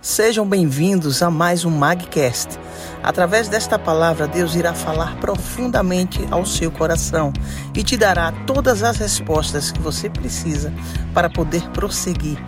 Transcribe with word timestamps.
Sejam 0.00 0.48
bem-vindos 0.48 1.24
a 1.24 1.30
mais 1.30 1.64
um 1.64 1.70
Magcast. 1.70 2.56
Através 3.02 3.48
desta 3.48 3.76
palavra, 3.76 4.28
Deus 4.28 4.54
irá 4.54 4.72
falar 4.72 5.18
profundamente 5.18 6.20
ao 6.30 6.46
seu 6.46 6.70
coração 6.70 7.32
e 7.76 7.82
te 7.82 7.96
dará 7.96 8.30
todas 8.46 8.84
as 8.84 8.96
respostas 8.96 9.72
que 9.72 9.80
você 9.80 10.08
precisa 10.08 10.72
para 11.12 11.28
poder 11.28 11.68
prosseguir 11.70 12.38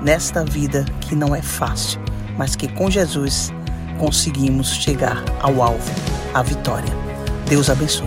nesta 0.00 0.44
vida 0.44 0.84
que 1.08 1.16
não 1.16 1.34
é 1.34 1.42
fácil, 1.42 2.00
mas 2.38 2.54
que 2.54 2.72
com 2.72 2.88
Jesus 2.88 3.50
conseguimos 3.98 4.68
chegar 4.68 5.16
ao 5.42 5.60
alvo, 5.60 5.92
à 6.32 6.44
vitória. 6.44 6.92
Deus 7.48 7.68
abençoe. 7.68 8.06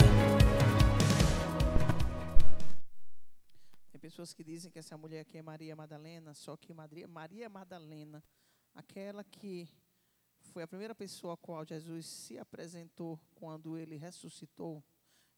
Tem 3.91 3.99
pessoas 3.99 4.33
que 4.33 4.45
dizem 4.45 4.71
que 4.71 4.79
essa 4.79 4.97
mulher 4.97 5.19
aqui 5.19 5.37
é 5.37 5.41
Maria 5.41 5.75
Madalena, 5.75 6.33
só 6.33 6.55
que 6.55 6.73
Maria, 6.73 7.05
Maria 7.05 7.49
Madalena 7.49 8.23
aquela 8.73 9.23
que 9.23 9.67
foi 10.39 10.63
a 10.63 10.67
primeira 10.67 10.93
pessoa 10.93 11.33
a 11.33 11.37
qual 11.37 11.65
Jesus 11.65 12.05
se 12.05 12.37
apresentou 12.37 13.19
quando 13.35 13.77
ele 13.77 13.95
ressuscitou, 13.95 14.83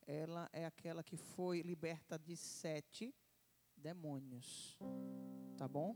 ela 0.06 0.50
é 0.52 0.66
aquela 0.66 1.04
que 1.04 1.18
foi 1.18 1.62
liberta 1.62 2.18
de 2.18 2.36
sete 2.36 3.14
demônios. 3.76 4.78
Tá 5.58 5.68
bom? 5.68 5.96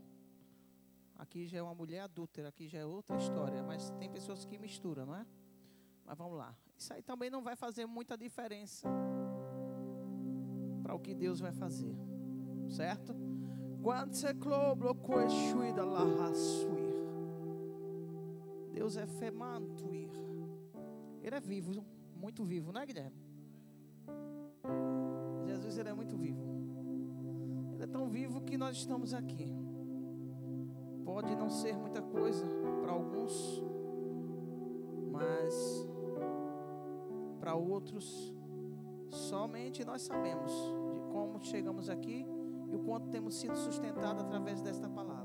Aqui 1.16 1.46
já 1.46 1.58
é 1.58 1.62
uma 1.62 1.74
mulher 1.74 2.00
adúltera, 2.00 2.48
aqui 2.48 2.66
já 2.66 2.78
é 2.78 2.86
outra 2.86 3.16
história, 3.18 3.62
mas 3.62 3.90
tem 3.98 4.10
pessoas 4.10 4.44
que 4.44 4.58
misturam, 4.58 5.04
não 5.04 5.14
é? 5.14 5.26
Mas 6.04 6.16
vamos 6.16 6.38
lá. 6.38 6.56
Isso 6.76 6.92
aí 6.94 7.02
também 7.02 7.28
não 7.28 7.42
vai 7.42 7.54
fazer 7.54 7.84
muita 7.84 8.16
diferença 8.16 8.88
para 10.82 10.94
o 10.94 10.98
que 10.98 11.14
Deus 11.14 11.40
vai 11.40 11.52
fazer. 11.52 11.94
Certo? 12.70 13.14
Quando 13.82 14.14
você 14.14 14.32
clobro, 14.34 14.94
coexuida 14.94 15.84
lá, 15.84 16.04
Deus 18.80 18.96
é 18.96 19.06
femantuir. 19.06 20.08
Ele 21.22 21.36
é 21.36 21.38
vivo, 21.38 21.84
muito 22.16 22.42
vivo, 22.42 22.72
não 22.72 22.80
é, 22.80 22.86
Guilherme? 22.86 23.20
Jesus 25.44 25.76
ele 25.76 25.90
é 25.90 25.92
muito 25.92 26.16
vivo. 26.16 26.40
Ele 27.74 27.84
é 27.84 27.86
tão 27.86 28.08
vivo 28.08 28.40
que 28.40 28.56
nós 28.56 28.78
estamos 28.78 29.12
aqui. 29.12 29.54
Pode 31.04 31.36
não 31.36 31.50
ser 31.50 31.76
muita 31.76 32.00
coisa 32.00 32.46
para 32.80 32.92
alguns, 32.92 33.62
mas 35.12 35.54
para 37.38 37.54
outros, 37.54 38.34
somente 39.10 39.84
nós 39.84 40.00
sabemos 40.00 40.50
de 40.94 41.00
como 41.12 41.38
chegamos 41.42 41.90
aqui 41.90 42.26
e 42.66 42.74
o 42.74 42.78
quanto 42.78 43.10
temos 43.10 43.34
sido 43.34 43.58
sustentados 43.58 44.22
através 44.22 44.62
desta 44.62 44.88
palavra. 44.88 45.19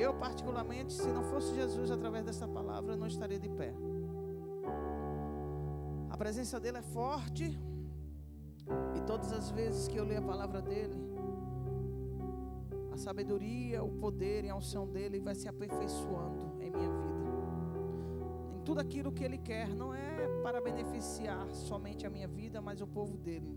Eu, 0.00 0.14
particularmente, 0.14 0.94
se 0.94 1.08
não 1.08 1.22
fosse 1.22 1.54
Jesus 1.54 1.90
através 1.90 2.24
dessa 2.24 2.48
palavra, 2.48 2.94
eu 2.94 2.96
não 2.96 3.06
estaria 3.06 3.38
de 3.38 3.50
pé. 3.50 3.74
A 6.08 6.16
presença 6.16 6.58
dele 6.58 6.78
é 6.78 6.82
forte. 6.82 7.44
E 8.96 9.00
todas 9.02 9.30
as 9.30 9.50
vezes 9.50 9.88
que 9.88 9.98
eu 9.98 10.04
leio 10.04 10.20
a 10.20 10.22
palavra 10.22 10.62
dele, 10.62 10.98
a 12.90 12.96
sabedoria, 12.96 13.82
o 13.84 13.90
poder 13.90 14.44
e 14.44 14.48
a 14.48 14.56
unção 14.56 14.86
dele 14.86 15.20
vai 15.20 15.34
se 15.34 15.46
aperfeiçoando 15.46 16.46
em 16.62 16.70
minha 16.70 16.90
vida. 17.02 17.20
Em 18.56 18.60
tudo 18.62 18.80
aquilo 18.80 19.12
que 19.12 19.22
ele 19.22 19.36
quer, 19.36 19.68
não 19.74 19.92
é 19.92 20.28
para 20.42 20.62
beneficiar 20.62 21.46
somente 21.52 22.06
a 22.06 22.10
minha 22.10 22.28
vida, 22.28 22.62
mas 22.62 22.80
o 22.80 22.86
povo 22.86 23.18
dele. 23.18 23.52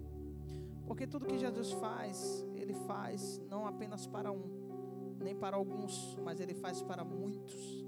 Porque 0.85 1.07
tudo 1.07 1.25
que 1.25 1.37
Jesus 1.37 1.71
faz, 1.71 2.45
ele 2.53 2.73
faz 2.73 3.41
não 3.49 3.65
apenas 3.65 4.05
para 4.05 4.29
um, 4.29 4.62
nem 5.23 5.35
para 5.35 5.55
alguns, 5.55 6.17
mas 6.21 6.39
Ele 6.39 6.53
faz 6.53 6.81
para 6.81 7.03
muitos. 7.03 7.85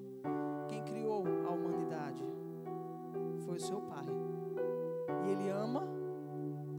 Quem 0.69 0.81
criou 0.83 1.23
a 1.47 1.52
humanidade 1.52 2.23
foi 3.45 3.58
o 3.58 3.61
seu 3.61 3.81
Pai, 3.81 4.05
e 5.25 5.30
Ele 5.30 5.50
ama 5.50 5.83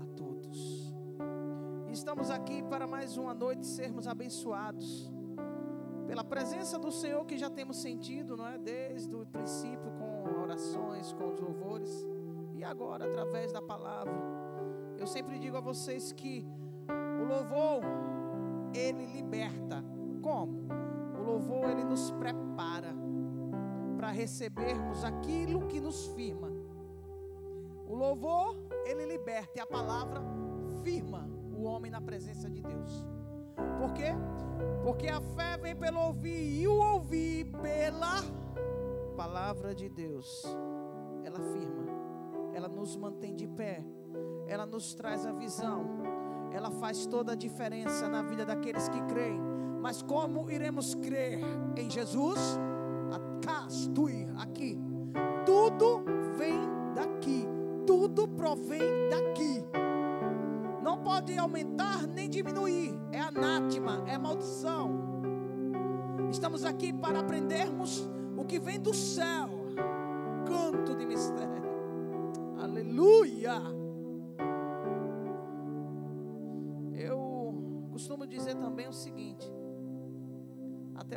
a 0.00 0.06
todos. 0.16 0.94
Estamos 1.88 2.30
aqui 2.30 2.62
para 2.62 2.86
mais 2.86 3.16
uma 3.16 3.34
noite 3.34 3.66
sermos 3.66 4.08
abençoados 4.08 5.10
pela 6.06 6.24
presença 6.24 6.78
do 6.78 6.90
Senhor 6.90 7.24
que 7.26 7.36
já 7.36 7.50
temos 7.50 7.78
sentido, 7.78 8.36
não 8.36 8.46
é? 8.46 8.56
Desde 8.56 9.14
o 9.14 9.26
princípio 9.26 9.90
com 9.98 10.40
orações, 10.40 11.12
com 11.12 11.28
os 11.28 11.40
louvores 11.40 12.06
e 12.54 12.64
agora 12.64 13.04
através 13.04 13.52
da 13.52 13.60
palavra. 13.60 14.14
Eu 14.98 15.06
sempre 15.06 15.38
digo 15.38 15.56
a 15.56 15.60
vocês 15.60 16.12
que 16.12 16.46
o 17.20 17.24
louvor 17.24 17.82
ele 18.72 19.06
liberta 19.06 19.84
como? 20.26 20.66
O 21.16 21.22
louvor 21.22 21.70
ele 21.70 21.84
nos 21.84 22.10
prepara 22.10 22.92
para 23.96 24.10
recebermos 24.10 25.04
aquilo 25.04 25.68
que 25.68 25.80
nos 25.80 26.08
firma. 26.08 26.50
O 27.86 27.94
louvor 27.94 28.56
ele 28.84 29.06
liberta 29.06 29.58
e 29.58 29.60
a 29.60 29.66
palavra 29.66 30.20
firma 30.82 31.30
o 31.56 31.62
homem 31.62 31.92
na 31.92 32.00
presença 32.00 32.50
de 32.50 32.60
Deus. 32.60 33.06
Por 33.78 33.92
quê? 33.92 34.12
Porque 34.82 35.06
a 35.06 35.20
fé 35.20 35.56
vem 35.56 35.76
pelo 35.76 36.00
ouvir 36.00 36.60
e 36.60 36.66
o 36.66 36.74
ouvir 36.74 37.44
pela 37.62 38.20
palavra 39.16 39.74
de 39.76 39.88
Deus. 39.88 40.44
Ela 41.24 41.40
firma, 41.40 41.84
ela 42.52 42.68
nos 42.68 42.96
mantém 42.96 43.34
de 43.34 43.46
pé, 43.46 43.84
ela 44.48 44.66
nos 44.66 44.92
traz 44.92 45.24
a 45.24 45.32
visão, 45.32 45.86
ela 46.50 46.70
faz 46.70 47.06
toda 47.06 47.32
a 47.32 47.36
diferença 47.36 48.08
na 48.08 48.22
vida 48.22 48.44
daqueles 48.44 48.88
que 48.88 49.00
creem 49.02 49.55
mas 49.86 50.02
como 50.02 50.50
iremos 50.50 50.96
crer 50.96 51.38
em 51.76 51.88
Jesus? 51.88 52.58
Castuir 53.40 54.26
aqui. 54.36 54.76
Tudo 55.44 56.02
vem 56.36 56.58
daqui. 56.92 57.46
Tudo 57.86 58.26
provém 58.26 58.80
daqui. 59.08 59.64
Não 60.82 60.98
pode 60.98 61.38
aumentar 61.38 62.04
nem 62.04 62.28
diminuir. 62.28 62.98
É 63.12 63.20
anátema, 63.20 64.02
é 64.08 64.18
maldição. 64.18 65.22
Estamos 66.32 66.64
aqui 66.64 66.92
para 66.92 67.20
aprendermos 67.20 68.10
o 68.36 68.44
que 68.44 68.58
vem 68.58 68.80
do 68.80 68.92
céu. 68.92 69.48
Canto 70.48 70.96
de 70.96 71.06
mistério. 71.06 71.55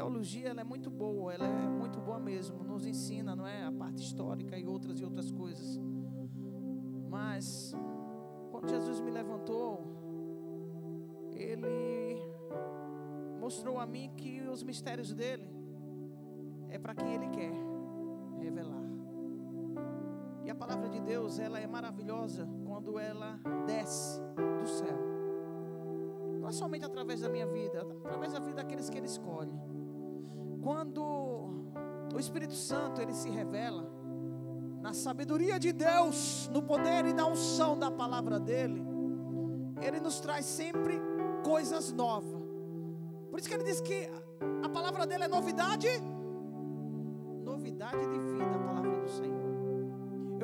Teologia 0.09 0.49
ela 0.49 0.61
é 0.61 0.63
muito 0.63 0.89
boa, 0.89 1.31
ela 1.31 1.45
é 1.45 1.67
muito 1.67 1.99
boa 1.99 2.19
mesmo, 2.19 2.63
nos 2.63 2.83
ensina, 2.85 3.35
não 3.35 3.45
é, 3.45 3.63
a 3.63 3.71
parte 3.71 4.01
histórica 4.01 4.57
e 4.57 4.65
outras 4.65 4.99
e 4.99 5.03
outras 5.03 5.31
coisas. 5.31 5.79
Mas 7.07 7.75
quando 8.49 8.67
Jesus 8.67 8.99
me 9.01 9.11
levantou, 9.11 9.85
ele 11.31 12.19
mostrou 13.39 13.79
a 13.79 13.85
mim 13.85 14.11
que 14.17 14.41
os 14.41 14.63
mistérios 14.63 15.13
dele 15.13 15.47
é 16.69 16.79
para 16.79 16.95
quem 16.95 17.13
ele 17.13 17.29
quer 17.29 17.53
revelar. 18.39 18.89
E 20.43 20.49
a 20.49 20.55
palavra 20.55 20.89
de 20.89 20.99
Deus, 21.01 21.37
ela 21.37 21.59
é 21.59 21.67
maravilhosa 21.67 22.49
quando 22.65 22.97
ela 22.97 23.39
desce 23.67 24.19
do 24.59 24.67
céu. 24.67 24.97
Não 26.41 26.47
é 26.47 26.51
somente 26.51 26.83
através 26.83 27.21
da 27.21 27.29
minha 27.29 27.45
vida, 27.45 27.85
através 28.03 28.33
da 28.33 28.39
vida 28.39 28.55
daqueles 28.55 28.89
que 28.89 28.97
ele 28.97 29.05
escolhe. 29.05 29.68
Quando 30.61 31.01
o 32.13 32.19
Espírito 32.19 32.53
Santo 32.53 33.01
ele 33.01 33.13
se 33.13 33.29
revela 33.29 33.89
na 34.81 34.93
sabedoria 34.93 35.59
de 35.59 35.71
Deus, 35.71 36.49
no 36.51 36.61
poder 36.61 37.05
e 37.05 37.13
na 37.13 37.27
unção 37.27 37.77
da 37.77 37.91
palavra 37.91 38.39
dele, 38.39 38.81
ele 39.81 39.99
nos 39.99 40.19
traz 40.19 40.45
sempre 40.45 40.99
coisas 41.43 41.91
novas. 41.91 42.39
Por 43.29 43.39
isso 43.39 43.47
que 43.47 43.55
ele 43.55 43.63
diz 43.63 43.81
que 43.81 44.09
a 44.63 44.69
palavra 44.69 45.05
dele 45.05 45.25
é 45.25 45.27
novidade, 45.27 45.87
novidade 47.43 47.99
de 48.07 48.19
vida, 48.19 48.55
a 48.55 48.59
palavra 48.59 48.78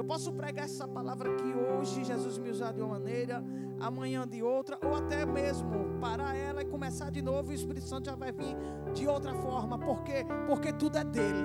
posso 0.05 0.31
pregar 0.31 0.65
essa 0.65 0.87
palavra 0.87 1.35
que 1.35 1.53
hoje 1.53 2.03
Jesus 2.03 2.37
me 2.37 2.49
usar 2.49 2.71
de 2.71 2.81
uma 2.81 2.99
maneira, 2.99 3.43
amanhã 3.79 4.27
de 4.27 4.41
outra, 4.41 4.77
ou 4.83 4.95
até 4.95 5.25
mesmo 5.25 5.99
parar 5.99 6.35
ela 6.35 6.61
e 6.61 6.65
começar 6.65 7.09
de 7.09 7.21
novo, 7.21 7.51
e 7.51 7.55
o 7.55 7.57
Espírito 7.57 7.87
Santo 7.87 8.09
já 8.09 8.15
vai 8.15 8.31
vir 8.31 8.55
de 8.93 9.07
outra 9.07 9.33
forma. 9.33 9.77
Por 9.77 10.03
quê? 10.03 10.25
Porque 10.47 10.71
tudo 10.71 10.97
é 10.97 11.03
dele. 11.03 11.43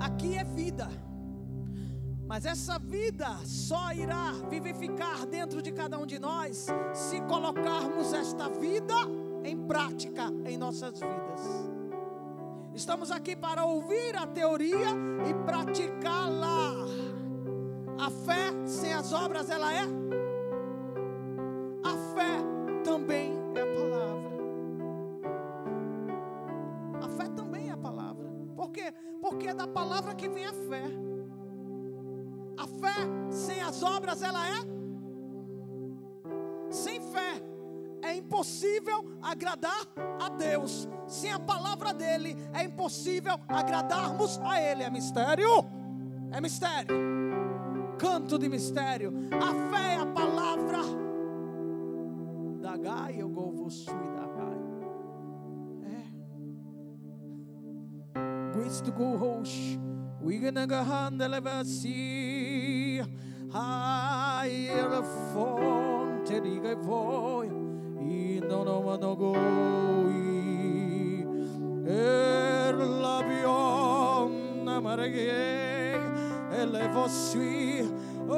Aqui 0.00 0.36
é 0.36 0.44
vida. 0.44 0.88
Mas 2.26 2.44
essa 2.44 2.78
vida 2.78 3.28
só 3.44 3.92
irá 3.92 4.32
vivificar 4.50 5.24
dentro 5.26 5.62
de 5.62 5.70
cada 5.70 5.96
um 5.96 6.06
de 6.06 6.18
nós 6.18 6.66
se 6.92 7.20
colocarmos 7.20 8.12
esta 8.12 8.48
vida 8.48 8.94
em 9.44 9.56
prática 9.56 10.32
em 10.44 10.56
nossas 10.56 10.94
vidas. 10.98 11.65
Estamos 12.76 13.10
aqui 13.10 13.34
para 13.34 13.64
ouvir 13.64 14.14
a 14.14 14.26
teoria 14.26 14.90
e 15.26 15.32
praticá-la. 15.46 16.74
A 17.98 18.10
fé 18.10 18.52
sem 18.66 18.92
as 18.92 19.14
obras 19.14 19.48
ela 19.48 19.72
é? 19.72 19.80
A 21.82 21.96
fé 22.14 22.84
também 22.84 23.32
é 23.54 23.62
a 23.62 23.66
palavra. 23.74 24.30
A 27.02 27.08
fé 27.08 27.28
também 27.30 27.70
é 27.70 27.76
quê? 28.76 28.92
Porque 29.22 29.48
é 29.48 29.54
da 29.54 29.66
palavra 29.66 30.14
que 30.14 30.28
vem 30.28 30.44
a 30.44 30.52
fé. 30.52 30.84
A 32.58 32.66
fé 32.66 33.30
sem 33.30 33.58
as 33.62 33.82
obras 33.82 34.20
ela 34.20 34.46
é 34.46 34.75
impossível 38.26 39.06
agradar 39.22 39.86
a 40.20 40.28
Deus. 40.28 40.86
Sem 41.06 41.32
a 41.32 41.38
palavra 41.38 41.94
dele 41.94 42.36
é 42.52 42.64
impossível 42.64 43.38
agradarmos 43.48 44.38
a 44.40 44.60
ele. 44.60 44.82
É 44.82 44.90
mistério? 44.90 45.64
É 46.32 46.40
mistério. 46.40 46.96
Canto 47.98 48.36
de 48.38 48.48
mistério. 48.48 49.12
A 49.32 49.54
fé 49.70 49.94
é 49.94 49.98
a 49.98 50.06
palavra 50.06 50.78
da 52.60 52.76
Gai, 52.76 53.14
eu 53.18 53.28
vou 53.28 53.70
sui 53.70 53.94
da 53.94 54.26
Gai. 54.26 54.58
É. 55.84 56.02
Guisto 58.58 58.92
go 58.92 59.16
handle 60.82 61.64
see. 61.64 63.00
Ai, 63.52 64.68
ela 64.68 65.02
fonte 65.32 66.40
diga 66.40 66.74
voi. 66.76 67.65
E 68.46 68.48
não 68.48 68.64
não 68.64 68.80
mano 68.80 69.16
go. 69.16 69.34
Er 71.84 72.76
l'avion 72.76 74.30
amargue. 74.68 75.32
Ele 76.52 76.88
vossui. 76.94 77.90
Oh, 78.28 78.34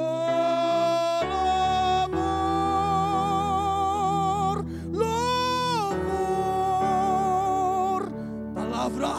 louvor, 4.51 4.65
louvor. 4.91 6.01
Palavra. 8.55 9.13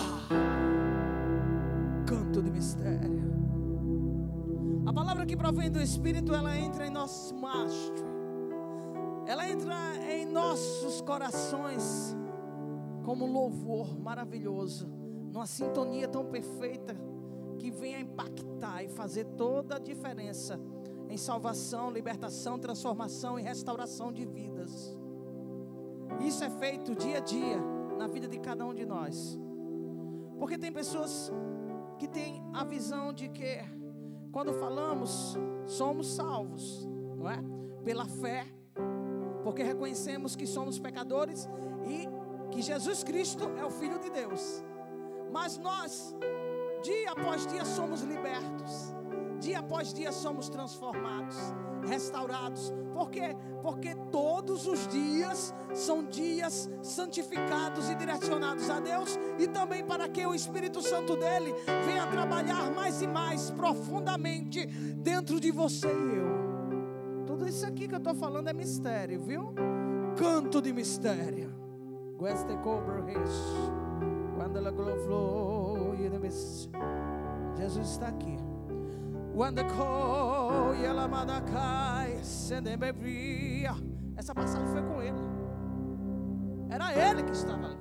Canto 2.05 2.43
de 2.43 2.51
mistério. 2.51 3.31
A 4.87 4.93
palavra 4.93 5.25
que 5.25 5.37
provém 5.37 5.71
do 5.71 5.81
Espírito, 5.81 6.35
ela 6.35 6.59
entra 6.59 6.85
em 6.85 6.91
nosso 6.91 7.33
mastro. 7.37 8.10
Ela 9.31 9.49
entra 9.49 9.77
em 10.11 10.27
nossos 10.27 11.01
corações 11.03 12.17
como 13.05 13.25
louvor 13.27 13.97
maravilhoso, 13.97 14.89
numa 15.33 15.47
sintonia 15.47 16.09
tão 16.09 16.27
perfeita 16.27 16.97
que 17.57 17.71
vem 17.71 17.95
a 17.95 18.01
impactar 18.01 18.83
e 18.83 18.89
fazer 18.89 19.25
toda 19.37 19.77
a 19.77 19.79
diferença 19.79 20.59
em 21.09 21.17
salvação, 21.17 21.93
libertação, 21.93 22.59
transformação 22.59 23.39
e 23.39 23.43
restauração 23.43 24.13
de 24.13 24.27
vidas. 24.27 24.99
Isso 26.19 26.43
é 26.43 26.51
feito 26.51 26.97
dia 26.97 27.19
a 27.19 27.21
dia 27.21 27.63
na 27.97 28.09
vida 28.09 28.27
de 28.27 28.41
cada 28.41 28.67
um 28.67 28.75
de 28.75 28.85
nós. 28.85 29.39
Porque 30.41 30.59
tem 30.59 30.73
pessoas 30.73 31.31
que 32.01 32.09
têm 32.09 32.43
a 32.53 32.65
visão 32.65 33.13
de 33.13 33.29
que 33.29 33.61
quando 34.33 34.53
falamos, 34.55 35.37
somos 35.67 36.09
salvos, 36.09 36.85
não 37.17 37.31
é? 37.31 37.39
Pela 37.85 38.07
fé, 38.07 38.45
porque 39.43 39.63
reconhecemos 39.63 40.37
que 40.37 40.47
somos 40.47 40.79
pecadores 40.79 41.49
e 41.87 42.09
que 42.51 42.63
Jesus 42.63 43.03
Cristo 43.03 43.51
é 43.59 43.65
o 43.65 43.71
Filho 43.71 43.99
de 43.99 44.11
Deus. 44.11 44.63
Mas 45.33 45.57
nós, 45.57 46.15
dia 46.83 47.13
após 47.13 47.47
dia, 47.47 47.65
somos 47.65 48.03
libertos, 48.03 48.95
dia 49.39 49.61
após 49.61 49.93
dia, 49.93 50.13
somos 50.13 50.49
transformados, 50.49 51.37
restaurados. 51.87 52.73
Por 52.93 53.11
quê? 53.11 53.37
Porque 53.63 53.95
todos 54.11 54.67
os 54.67 54.89
dias 54.89 55.55
são 55.73 56.05
dias 56.05 56.69
santificados 56.83 57.89
e 57.89 57.95
direcionados 57.95 58.69
a 58.69 58.81
Deus, 58.81 59.19
e 59.39 59.47
também 59.47 59.85
para 59.85 60.09
que 60.09 60.27
o 60.27 60.35
Espírito 60.35 60.83
Santo 60.83 61.17
dele 61.17 61.55
venha 61.87 62.07
trabalhar 62.09 62.71
mais 62.73 63.01
e 63.01 63.07
mais 63.07 63.51
profundamente 63.51 64.67
dentro 64.67 65.39
de 65.39 65.51
você 65.51 65.87
e 65.87 66.17
eu. 66.17 66.30
Tudo 67.41 67.49
isso 67.49 67.65
aqui 67.65 67.89
que 67.89 67.95
eu 67.95 67.99
estou 67.99 68.15
falando 68.15 68.49
é 68.49 68.53
mistério, 68.53 69.19
viu? 69.19 69.55
Canto 70.15 70.61
de 70.61 70.75
mistério. 70.75 71.51
Queste 72.19 72.53
Quando 74.37 74.59
ela 74.59 74.71
gloflou 74.71 75.97
Jesus 77.57 77.93
está 77.93 78.09
aqui. 78.09 78.37
Quando 79.35 79.63
coi 79.65 80.85
ela 80.85 81.09
manacai, 81.09 82.19
sendembebria. 82.23 83.71
Essa 84.19 84.35
passagem 84.35 84.67
foi 84.67 84.83
com 84.83 85.01
ele. 85.01 85.17
Era 86.69 86.93
ele 86.93 87.23
que 87.23 87.33
estava 87.33 87.69
ali. 87.69 87.79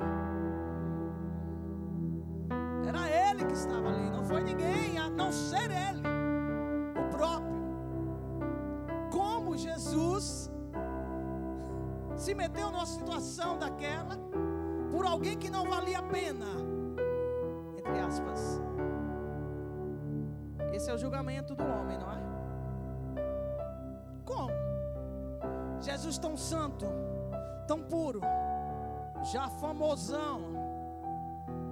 Era 2.87 3.29
ele 3.29 3.43
que 3.43 3.53
estava 3.53 3.89
ali, 3.89 4.09
não 4.09 4.23
foi 4.23 4.41
ninguém, 4.41 4.97
a 4.97 5.09
não 5.09 5.33
ser 5.33 5.58
se 12.29 12.35
meteu 12.35 12.69
numa 12.69 12.85
situação 12.85 13.57
daquela 13.57 14.15
por 14.91 15.03
alguém 15.03 15.35
que 15.35 15.49
não 15.49 15.67
valia 15.67 15.97
a 15.97 16.03
pena, 16.03 16.45
entre 17.75 17.99
aspas. 17.99 18.61
Esse 20.71 20.91
é 20.91 20.93
o 20.93 20.97
julgamento 20.99 21.55
do 21.55 21.63
homem, 21.63 21.97
não 21.97 22.11
é? 22.11 22.21
Como? 24.23 24.51
Jesus 25.81 26.19
tão 26.19 26.37
santo, 26.37 26.85
tão 27.67 27.81
puro, 27.81 28.21
já 29.33 29.49
famosão. 29.49 30.39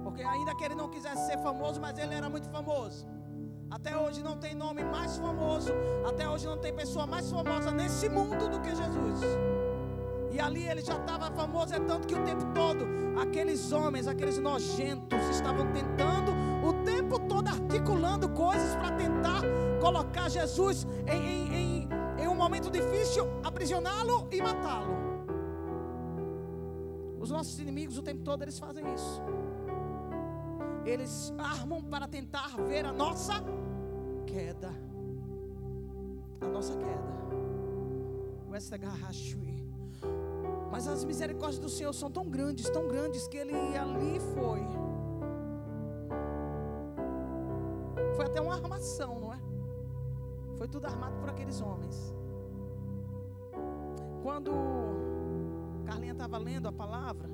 Porque 0.02 0.24
ainda 0.24 0.56
que 0.56 0.64
ele 0.64 0.74
não 0.74 0.88
quisesse 0.88 1.24
ser 1.28 1.38
famoso, 1.38 1.80
mas 1.80 1.96
ele 1.98 2.14
era 2.14 2.28
muito 2.28 2.48
famoso. 2.48 3.06
Até 3.70 3.96
hoje 3.96 4.24
não 4.24 4.36
tem 4.36 4.56
nome 4.56 4.82
mais 4.82 5.18
famoso, 5.18 5.72
até 6.04 6.28
hoje 6.28 6.48
não 6.48 6.58
tem 6.58 6.74
pessoa 6.74 7.06
mais 7.06 7.30
famosa 7.30 7.70
nesse 7.70 8.08
mundo 8.08 8.48
do 8.48 8.60
que 8.60 8.74
Jesus. 8.74 9.20
E 10.38 10.40
ali 10.40 10.68
ele 10.68 10.80
já 10.80 10.96
estava 10.96 11.32
famoso, 11.32 11.74
é 11.74 11.80
tanto 11.80 12.06
que 12.06 12.14
o 12.14 12.24
tempo 12.24 12.44
todo 12.54 12.86
aqueles 13.20 13.72
homens, 13.72 14.06
aqueles 14.06 14.38
nojentos, 14.38 15.18
estavam 15.30 15.66
tentando, 15.72 16.30
o 16.64 16.84
tempo 16.84 17.18
todo 17.18 17.48
articulando 17.48 18.28
coisas 18.28 18.76
para 18.76 18.92
tentar 18.92 19.42
colocar 19.80 20.28
Jesus 20.28 20.86
em, 21.08 21.26
em, 21.26 21.54
em, 21.54 21.88
em 22.22 22.28
um 22.28 22.36
momento 22.36 22.70
difícil, 22.70 23.26
aprisioná-lo 23.42 24.28
e 24.30 24.40
matá-lo. 24.40 24.96
Os 27.18 27.30
nossos 27.30 27.58
inimigos 27.58 27.98
o 27.98 28.02
tempo 28.02 28.22
todo 28.22 28.42
eles 28.42 28.60
fazem 28.60 28.84
isso. 28.94 29.20
Eles 30.84 31.34
armam 31.36 31.82
para 31.82 32.06
tentar 32.06 32.56
ver 32.68 32.86
a 32.86 32.92
nossa 32.92 33.42
queda. 34.24 34.72
A 36.40 36.46
nossa 36.46 36.76
queda. 36.76 37.18
Mas 40.70 40.86
as 40.86 41.04
misericórdias 41.04 41.58
do 41.58 41.68
Senhor 41.68 41.92
são 41.92 42.10
tão 42.10 42.28
grandes, 42.28 42.68
tão 42.68 42.86
grandes, 42.86 43.26
que 43.26 43.36
ele 43.36 43.76
ali 43.76 44.20
foi. 44.34 44.60
Foi 48.16 48.26
até 48.26 48.40
uma 48.40 48.54
armação, 48.54 49.18
não 49.20 49.32
é? 49.32 49.40
Foi 50.56 50.68
tudo 50.68 50.86
armado 50.86 51.16
por 51.18 51.30
aqueles 51.30 51.60
homens. 51.60 52.14
Quando 54.22 54.52
Carlinha 55.86 56.12
estava 56.12 56.36
lendo 56.36 56.68
a 56.68 56.72
palavra, 56.72 57.28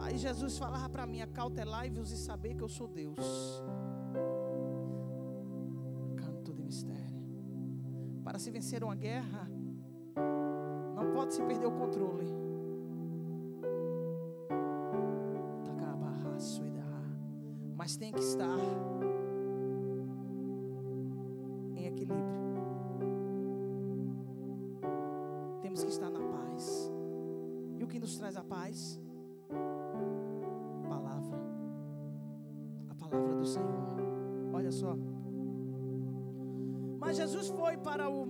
aí 0.00 0.16
Jesus 0.16 0.58
falava 0.58 0.88
para 0.88 1.06
mim: 1.06 1.22
acautelai-vos 1.22 2.12
e 2.12 2.16
saber 2.16 2.54
que 2.54 2.62
eu 2.62 2.68
sou 2.68 2.86
Deus. 2.86 3.62
Canto 6.16 6.52
de 6.52 6.62
mistério. 6.62 7.18
Para 8.22 8.38
se 8.38 8.50
vencer 8.50 8.84
uma 8.84 8.94
guerra, 8.94 9.50
pode 11.18 11.34
se 11.34 11.42
perder 11.42 11.66
o 11.66 11.72
controle. 11.72 12.48
Mas 17.88 17.96
tem 17.96 18.12
que 18.12 18.20
estar 18.20 18.58
em 21.74 21.86
equilíbrio. 21.86 22.22
Temos 25.62 25.82
que 25.82 25.90
estar 25.90 26.10
na 26.10 26.20
paz. 26.20 26.92
E 27.78 27.82
o 27.82 27.86
que 27.86 27.98
nos 27.98 28.18
traz 28.18 28.36
a 28.36 28.44
paz? 28.44 29.00
Palavra. 30.86 31.38
A 32.90 32.94
palavra 32.94 33.34
do 33.36 33.46
Senhor. 33.46 33.96
Olha 34.52 34.70
só. 34.70 34.94
Mas 37.00 37.16
Jesus 37.16 37.48
foi 37.48 37.78
para 37.78 38.10
o 38.10 38.26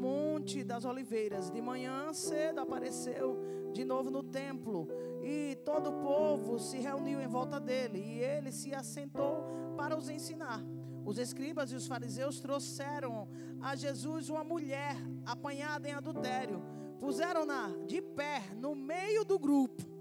Monte 0.48 0.64
das 0.64 0.86
Oliveiras. 0.86 1.50
De 1.50 1.60
manhã 1.60 2.10
cedo 2.14 2.60
apareceu 2.60 3.38
de 3.70 3.84
novo 3.84 4.10
no 4.10 4.22
templo. 4.22 4.88
E 5.22 5.58
todo 5.62 5.90
o 5.90 6.00
povo 6.00 6.58
se 6.58 6.78
reuniu 6.78 7.20
em 7.20 7.26
volta 7.26 7.60
dele. 7.60 7.98
E 7.98 8.20
ele 8.20 8.50
se 8.50 8.74
assentou 8.74 9.44
para 9.76 9.94
os 9.94 10.08
ensinar. 10.08 10.64
Os 11.04 11.18
escribas 11.18 11.70
e 11.70 11.76
os 11.76 11.86
fariseus 11.86 12.40
trouxeram 12.40 13.28
a 13.60 13.76
Jesus 13.76 14.30
uma 14.30 14.42
mulher 14.42 14.96
apanhada 15.26 15.86
em 15.86 15.92
adultério. 15.92 16.62
Puseram-na 16.98 17.70
de 17.86 18.00
pé 18.00 18.40
no 18.56 18.74
meio 18.74 19.26
do 19.26 19.38
grupo. 19.38 19.97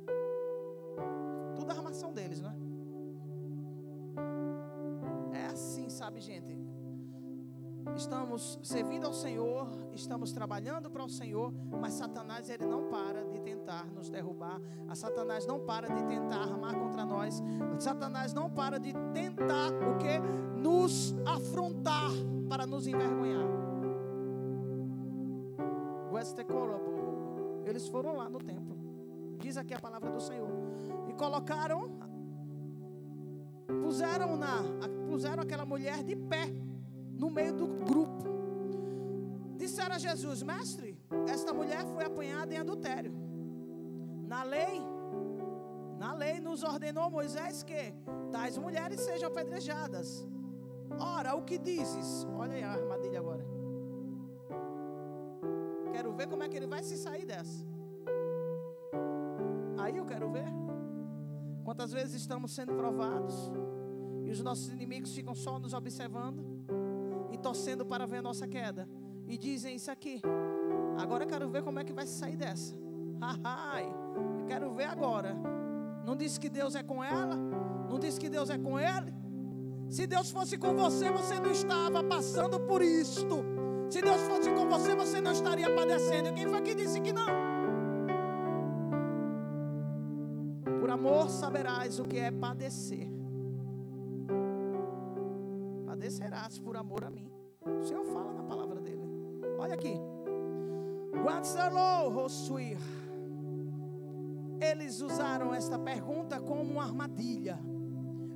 Estamos 8.08 8.58
servindo 8.64 9.06
ao 9.06 9.14
Senhor, 9.14 9.68
estamos 9.92 10.32
trabalhando 10.32 10.90
para 10.90 11.04
o 11.04 11.10
Senhor, 11.10 11.54
mas 11.78 11.94
Satanás 11.94 12.50
ele 12.50 12.66
não 12.66 12.88
para 12.90 13.26
de 13.26 13.38
tentar 13.42 13.86
nos 13.88 14.10
derrubar. 14.10 14.62
A 14.88 14.96
Satanás 14.96 15.46
não 15.46 15.60
para 15.60 15.94
de 15.94 16.06
tentar 16.06 16.44
armar 16.44 16.74
contra 16.76 17.06
nós. 17.06 17.44
Satanás 17.80 18.34
não 18.34 18.50
para 18.50 18.80
de 18.80 18.94
tentar 19.14 19.74
o 19.74 19.98
que 19.98 20.58
nos 20.58 21.14
afrontar 21.26 22.12
para 22.48 22.66
nos 22.66 22.88
envergonhar. 22.88 23.46
Eles 27.66 27.90
foram 27.90 28.16
lá 28.16 28.30
no 28.30 28.40
templo. 28.40 28.78
Diz 29.40 29.58
aqui 29.58 29.74
a 29.74 29.80
palavra 29.80 30.10
do 30.10 30.22
Senhor. 30.22 30.50
E 31.10 31.14
colocaram 31.14 31.92
puseram 33.84 34.38
na 34.38 34.64
puseram 35.10 35.44
aquela 35.44 35.66
mulher 35.66 36.04
de 36.04 36.16
pé 36.16 36.50
no 37.18 37.30
meio 37.30 37.54
do 37.54 37.68
grupo. 37.68 38.24
Disseram 39.58 39.96
a 39.96 40.00
Jesus: 40.00 40.44
Mestre, 40.44 40.98
esta 41.28 41.54
mulher 41.54 41.86
foi 41.88 42.06
apanhada 42.06 42.54
em 42.54 42.58
adultério. 42.58 43.14
Na 44.28 44.44
lei, 44.44 44.82
na 45.98 46.14
lei 46.14 46.40
nos 46.40 46.64
ordenou 46.64 47.10
Moisés 47.10 47.64
que 47.64 47.94
tais 48.32 48.58
mulheres 48.58 49.02
sejam 49.02 49.30
apedrejadas. 49.30 50.26
Ora, 51.00 51.36
o 51.36 51.44
que 51.44 51.58
dizes? 51.58 52.26
Olha 52.38 52.54
aí 52.54 52.64
a 52.64 52.72
armadilha 52.72 53.20
agora. 53.20 53.46
Quero 55.92 56.14
ver 56.14 56.28
como 56.28 56.44
é 56.44 56.50
que 56.50 56.56
ele 56.56 56.68
vai 56.68 56.84
se 56.84 56.98
sair 56.98 57.26
dessa. 57.26 57.66
Aí 59.78 59.98
eu 59.98 60.06
quero 60.06 60.30
ver. 60.32 60.48
Quantas 61.64 61.92
vezes 61.92 62.16
estamos 62.22 62.54
sendo 62.54 62.74
provados 62.76 63.52
e 64.24 64.30
os 64.30 64.42
nossos 64.42 64.70
inimigos 64.70 65.14
ficam 65.14 65.36
só 65.36 65.60
nos 65.60 65.74
observando 65.74 66.57
e 67.38 67.42
torcendo 67.42 67.86
para 67.86 68.06
ver 68.06 68.18
a 68.18 68.22
nossa 68.22 68.48
queda. 68.48 68.88
E 69.28 69.38
dizem 69.38 69.76
isso 69.76 69.92
aqui. 69.92 70.22
Agora 70.98 71.24
eu 71.24 71.28
quero 71.28 71.50
ver 71.50 71.64
como 71.64 71.80
é 71.80 71.84
que 71.84 71.94
vai 71.94 72.08
sair 72.08 72.36
dessa. 72.36 72.76
Ai, 73.44 73.86
eu 74.40 74.46
quero 74.46 74.74
ver 74.74 74.86
agora. 74.86 75.36
Não 76.06 76.16
disse 76.16 76.40
que 76.40 76.50
Deus 76.50 76.76
é 76.76 76.84
com 76.84 77.04
ela? 77.04 77.36
Não 77.90 78.00
disse 78.00 78.20
que 78.20 78.30
Deus 78.30 78.50
é 78.50 78.58
com 78.58 78.80
ele? 78.80 79.14
Se 79.90 80.06
Deus 80.08 80.32
fosse 80.32 80.58
com 80.58 80.76
você, 80.76 81.10
você 81.10 81.40
não 81.40 81.52
estava 81.52 82.04
passando 82.04 82.60
por 82.60 82.82
isto. 82.82 83.44
Se 83.90 84.02
Deus 84.02 84.22
fosse 84.24 84.50
com 84.52 84.68
você, 84.68 84.96
você 84.96 85.22
não 85.22 85.32
estaria 85.32 85.74
padecendo. 85.74 86.34
Quem 86.34 86.48
foi 86.48 86.62
que 86.62 86.76
disse 86.76 87.00
que 87.00 87.14
não? 87.14 87.48
Por 90.80 90.90
amor 90.90 91.30
saberás 91.30 92.00
o 92.00 92.04
que 92.04 92.18
é 92.18 92.32
padecer 92.32 93.17
amor 96.78 97.04
a 97.04 97.10
mim. 97.10 97.32
O 97.66 97.84
Senhor 97.84 98.06
fala 98.06 98.34
na 98.34 98.44
palavra 98.44 98.80
dele. 98.80 99.04
Olha 99.60 99.74
aqui. 99.74 100.00
Eles 104.60 105.02
usaram 105.02 105.54
esta 105.54 105.78
pergunta 105.78 106.40
como 106.40 106.62
uma 106.62 106.84
armadilha 106.84 107.60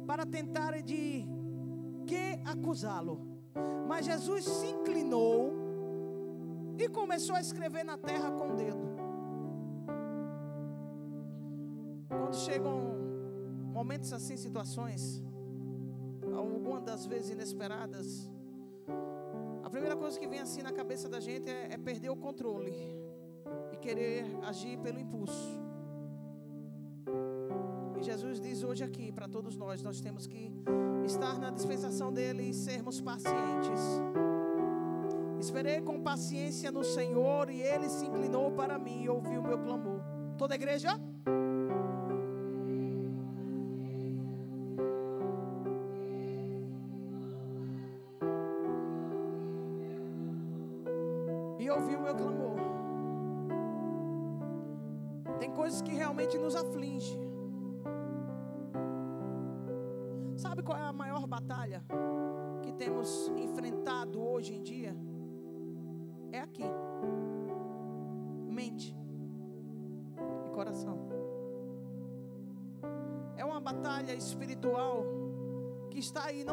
para 0.05 0.25
tentar 0.25 0.81
de 0.81 1.25
que 2.05 2.39
acusá-lo. 2.45 3.21
Mas 3.87 4.05
Jesus 4.05 4.45
se 4.45 4.67
inclinou 4.67 5.53
e 6.77 6.87
começou 6.89 7.35
a 7.35 7.41
escrever 7.41 7.83
na 7.83 7.97
terra 7.97 8.31
com 8.31 8.51
o 8.51 8.55
dedo. 8.55 8.91
Quando 12.07 12.35
chegam 12.35 12.95
momentos 13.73 14.13
assim, 14.13 14.37
situações, 14.37 15.23
algumas 16.35 16.83
das 16.83 17.05
vezes 17.05 17.29
inesperadas, 17.31 18.29
a 19.63 19.69
primeira 19.69 19.95
coisa 19.95 20.19
que 20.19 20.27
vem 20.27 20.39
assim 20.39 20.61
na 20.61 20.71
cabeça 20.71 21.07
da 21.07 21.19
gente 21.19 21.49
é, 21.49 21.73
é 21.73 21.77
perder 21.77 22.09
o 22.09 22.15
controle 22.15 22.73
e 23.71 23.77
querer 23.77 24.25
agir 24.43 24.77
pelo 24.79 24.99
impulso. 24.99 25.59
E 27.99 28.03
Jesus 28.03 28.39
diz 28.39 28.63
hoje 28.63 28.83
aqui 28.83 29.11
para 29.11 29.27
todos 29.27 29.55
nós: 29.55 29.81
nós 29.81 30.01
temos 30.01 30.27
que 30.27 30.51
estar 31.05 31.39
na 31.39 31.51
dispensação 31.51 32.11
dele 32.11 32.49
e 32.49 32.53
sermos 32.53 32.99
pacientes. 32.99 33.81
Esperei 35.39 35.81
com 35.81 35.99
paciência 36.01 36.71
no 36.71 36.83
Senhor 36.83 37.49
e 37.49 37.61
ele 37.61 37.89
se 37.89 38.05
inclinou 38.05 38.51
para 38.51 38.77
mim 38.77 39.03
e 39.03 39.09
ouviu 39.09 39.41
o 39.41 39.43
meu 39.43 39.57
clamor. 39.57 40.01
Toda 40.37 40.53
a 40.53 40.55
igreja? 40.55 40.99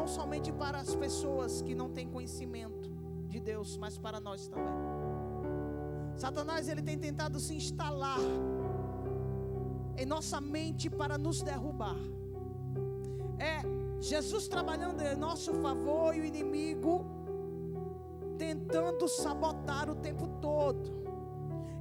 Somente 0.09 0.51
para 0.51 0.79
as 0.79 0.93
pessoas 0.95 1.61
que 1.61 1.73
não 1.73 1.89
têm 1.89 2.07
conhecimento 2.07 2.89
de 3.27 3.39
Deus, 3.39 3.77
mas 3.77 3.97
para 3.97 4.19
nós 4.19 4.47
também. 4.47 4.73
Satanás 6.15 6.67
ele 6.67 6.81
tem 6.81 6.97
tentado 6.97 7.39
se 7.39 7.55
instalar 7.55 8.19
em 9.97 10.05
nossa 10.05 10.41
mente 10.41 10.89
para 10.89 11.17
nos 11.17 11.41
derrubar. 11.41 11.95
É 13.37 13.61
Jesus 14.01 14.47
trabalhando 14.47 15.01
em 15.01 15.15
nosso 15.15 15.53
favor 15.55 16.15
e 16.15 16.19
o 16.21 16.25
inimigo 16.25 17.05
tentando 18.37 19.07
sabotar 19.07 19.89
o 19.89 19.95
tempo 19.95 20.27
todo. 20.41 20.98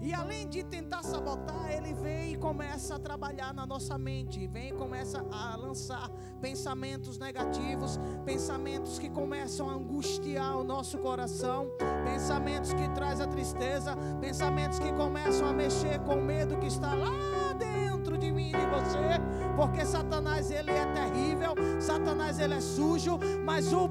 E 0.00 0.14
além 0.14 0.48
de 0.48 0.62
tentar 0.62 1.02
sabotar, 1.02 1.72
ele 1.72 1.92
vem 1.92 2.32
e 2.32 2.36
começa 2.36 2.94
a 2.94 2.98
trabalhar 2.98 3.52
na 3.52 3.66
nossa 3.66 3.98
mente, 3.98 4.46
vem 4.46 4.68
e 4.68 4.72
começa 4.72 5.24
a 5.30 5.56
lançar 5.56 6.08
pensamentos 6.40 7.18
negativos, 7.18 7.98
pensamentos 8.24 8.98
que 8.98 9.10
começam 9.10 9.68
a 9.68 9.72
angustiar 9.72 10.56
o 10.56 10.62
nosso 10.62 10.98
coração, 10.98 11.68
pensamentos 12.04 12.72
que 12.72 12.88
traz 12.90 13.20
a 13.20 13.26
tristeza, 13.26 13.96
pensamentos 14.20 14.78
que 14.78 14.92
começam 14.92 15.48
a 15.48 15.52
mexer 15.52 15.98
com 16.00 16.14
o 16.14 16.24
medo 16.24 16.56
que 16.58 16.66
está 16.66 16.94
lá 16.94 17.52
dentro 17.58 18.16
de 18.16 18.30
mim 18.30 18.50
e 18.50 18.52
de 18.52 18.66
você, 18.66 19.20
porque 19.56 19.84
Satanás 19.84 20.50
ele 20.52 20.70
é 20.70 20.86
terrível, 20.92 21.54
Satanás 21.80 22.38
ele 22.38 22.54
é 22.54 22.60
sujo, 22.60 23.18
mas 23.44 23.72
o 23.72 23.88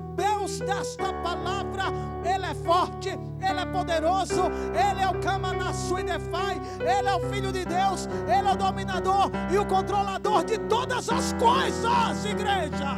Desta 0.48 1.12
palavra, 1.22 1.84
ele 2.24 2.46
é 2.46 2.56
forte, 2.56 3.10
ele 3.10 3.60
é 3.60 3.66
poderoso, 3.66 4.44
ele 4.72 5.02
é 5.02 5.10
o 5.10 5.20
Kamanassu 5.20 6.00
e 6.00 6.04
Defai, 6.04 6.56
ele 6.80 7.10
é 7.10 7.14
o 7.14 7.20
filho 7.30 7.52
de 7.52 7.66
Deus, 7.66 8.08
ele 8.24 8.48
é 8.48 8.54
o 8.54 8.56
dominador 8.56 9.30
e 9.52 9.58
o 9.58 9.66
controlador 9.66 10.46
de 10.46 10.58
todas 10.70 11.10
as 11.10 11.34
coisas, 11.34 12.24
igreja. 12.26 12.96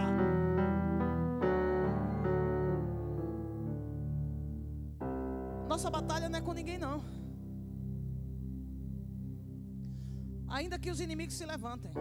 Nossa 5.68 5.90
batalha 5.90 6.30
não 6.30 6.38
é 6.38 6.42
com 6.42 6.54
ninguém 6.54 6.78
não. 6.78 7.02
Ainda 10.50 10.78
que 10.78 10.92
os 10.92 11.02
inimigos 11.02 11.36
se 11.36 11.46
levantem, 11.46 11.92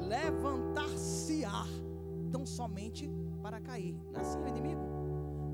levantar-se-á 0.00 1.66
tão 2.30 2.46
somente 2.46 3.10
para 3.48 3.60
cair. 3.62 3.96
Não 4.12 4.20
é 4.20 4.22
assim 4.22 4.38
o 4.38 4.46
inimigo? 4.46 4.82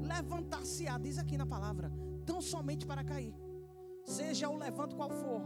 Levantar-se-á, 0.03 0.99
diz 0.99 1.17
aqui 1.17 1.39
na 1.39 1.47
palavra, 1.47 1.93
tão 2.27 2.41
somente 2.41 2.85
para 2.85 3.05
cair. 3.05 3.33
Seja 4.05 4.49
o 4.49 4.57
levanto 4.57 4.97
qual 4.97 5.11
for, 5.11 5.43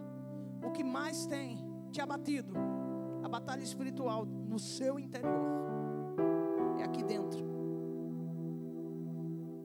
o 0.64 0.70
que 0.70 0.82
mais 0.82 1.26
tem 1.26 1.58
te 1.92 2.00
abatido, 2.00 2.54
a 3.22 3.28
batalha 3.28 3.62
espiritual 3.62 4.24
no 4.24 4.58
seu 4.58 4.98
interior, 4.98 5.46
é 6.78 6.84
aqui 6.84 7.04
dentro. 7.04 7.46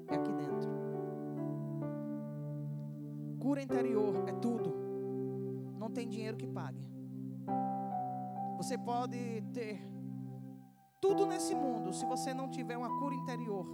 É 0.09 0.15
aqui 0.15 0.33
dentro. 0.33 0.69
Cura 3.39 3.61
interior 3.61 4.25
é 4.27 4.33
tudo. 4.33 4.75
Não 5.79 5.89
tem 5.89 6.07
dinheiro 6.07 6.35
que 6.35 6.47
pague. 6.47 6.85
Você 8.57 8.77
pode 8.77 9.41
ter 9.53 9.92
tudo 11.03 11.25
nesse 11.25 11.53
mundo, 11.53 11.91
se 11.91 12.05
você 12.05 12.33
não 12.33 12.47
tiver 12.47 12.77
uma 12.77 12.87
cura 12.97 13.13
interior, 13.13 13.65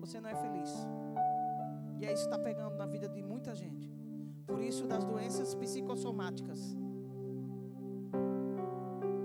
você 0.00 0.18
não 0.18 0.30
é 0.30 0.34
feliz. 0.34 0.70
E 2.00 2.06
é 2.06 2.12
isso 2.14 2.26
que 2.26 2.34
está 2.34 2.38
pegando 2.38 2.76
na 2.78 2.86
vida 2.86 3.10
de 3.10 3.22
muita 3.22 3.54
gente. 3.54 3.92
Por 4.46 4.58
isso, 4.58 4.86
das 4.86 5.04
doenças 5.04 5.54
psicossomáticas. 5.54 6.74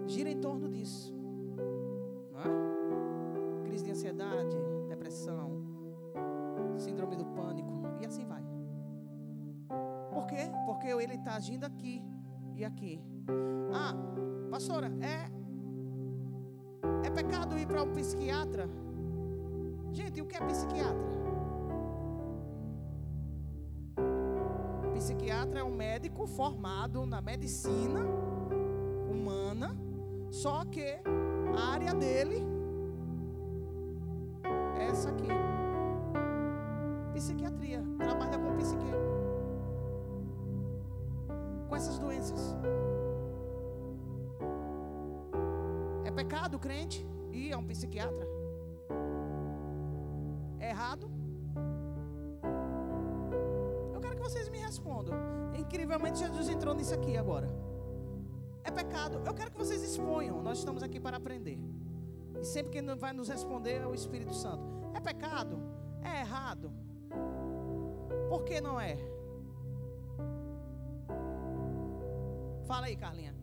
Gira 0.07 0.29
em 0.29 0.41
torno 0.41 0.67
disso. 0.67 1.15
Não 2.33 2.41
é? 2.41 3.63
Crise 3.63 3.85
de 3.85 3.91
ansiedade, 3.91 4.57
depressão, 4.89 5.63
síndrome 6.77 7.15
do 7.15 7.27
pânico. 7.27 7.71
E 8.01 8.05
assim 8.05 8.25
vai. 8.25 8.43
Por 10.11 10.27
quê? 10.27 10.51
Porque 10.65 10.87
ele 10.87 11.13
está 11.13 11.35
agindo 11.35 11.63
aqui 11.63 12.03
e 12.57 12.65
aqui. 12.65 13.01
Ah, 13.73 13.95
pastora, 14.51 14.91
é 15.01 15.36
pecado 17.17 17.57
ir 17.57 17.65
para 17.65 17.81
um 17.81 17.91
psiquiatra? 17.93 18.69
Gente, 19.91 20.21
o 20.21 20.25
que 20.27 20.37
é 20.37 20.39
psiquiatra? 20.39 21.17
Psiquiatra 24.93 25.61
é 25.61 25.63
um 25.63 25.75
médico 25.75 26.27
formado 26.27 27.07
na 27.07 27.19
medicina 27.19 28.01
humana, 29.09 29.75
só 30.29 30.63
que 30.65 30.99
a 31.57 31.73
área 31.73 31.95
dele 31.95 32.43
é 34.79 34.85
essa 34.85 35.09
aqui. 35.09 35.56
É 46.07 46.11
pecado 46.11 46.57
crente 46.57 47.05
ir 47.33 47.51
a 47.51 47.57
um 47.57 47.67
psiquiatra? 47.67 48.25
É 50.57 50.69
errado? 50.69 51.11
Eu 53.93 53.99
quero 53.99 54.15
que 54.15 54.21
vocês 54.21 54.47
me 54.47 54.57
respondam. 54.57 55.13
Incrivelmente, 55.59 56.19
Jesus 56.19 56.47
entrou 56.47 56.73
nisso 56.73 56.93
aqui 56.93 57.17
agora. 57.17 57.49
É 58.63 58.71
pecado. 58.71 59.21
Eu 59.25 59.33
quero 59.33 59.51
que 59.51 59.57
vocês 59.57 59.83
exponham. 59.83 60.41
Nós 60.41 60.59
estamos 60.59 60.81
aqui 60.81 60.97
para 60.97 61.17
aprender. 61.17 61.59
E 62.39 62.45
sempre 62.45 62.71
quem 62.71 62.95
vai 62.95 63.11
nos 63.11 63.27
responder 63.27 63.81
é 63.81 63.85
o 63.85 63.93
Espírito 63.93 64.33
Santo. 64.33 64.65
É 64.93 65.01
pecado? 65.01 65.59
É 66.01 66.21
errado? 66.21 66.71
Por 68.29 68.45
que 68.45 68.61
não 68.61 68.79
é? 68.79 68.97
Fala 72.65 72.85
aí, 72.85 72.95
Carlinha. 72.95 73.36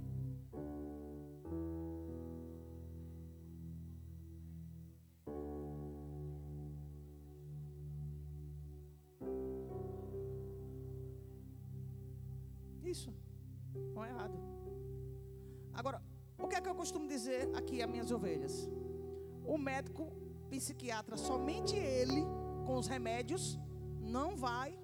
Psiquiatra, 20.65 21.17
somente 21.17 21.77
ele, 21.77 22.25
com 22.67 22.77
os 22.77 22.87
remédios, 22.87 23.59
não 24.01 24.35
vai 24.35 24.79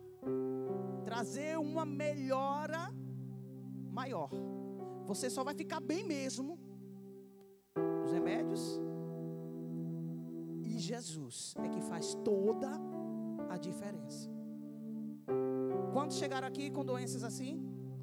trazer 1.05 1.59
uma 1.59 1.87
melhora 1.87 2.83
maior. 3.91 4.31
Você 5.07 5.31
só 5.31 5.43
vai 5.43 5.55
ficar 5.55 5.81
bem 5.81 6.05
mesmo. 6.05 6.59
Os 8.05 8.13
remédios 8.13 8.63
e 10.65 10.79
Jesus 10.79 11.55
é 11.65 11.69
que 11.69 11.81
faz 11.81 12.15
toda 12.17 12.71
a 13.49 13.57
diferença. 13.57 14.29
Quantos 15.95 16.19
chegaram 16.19 16.47
aqui 16.47 16.71
com 16.71 16.85
doenças 16.85 17.25
assim 17.25 17.55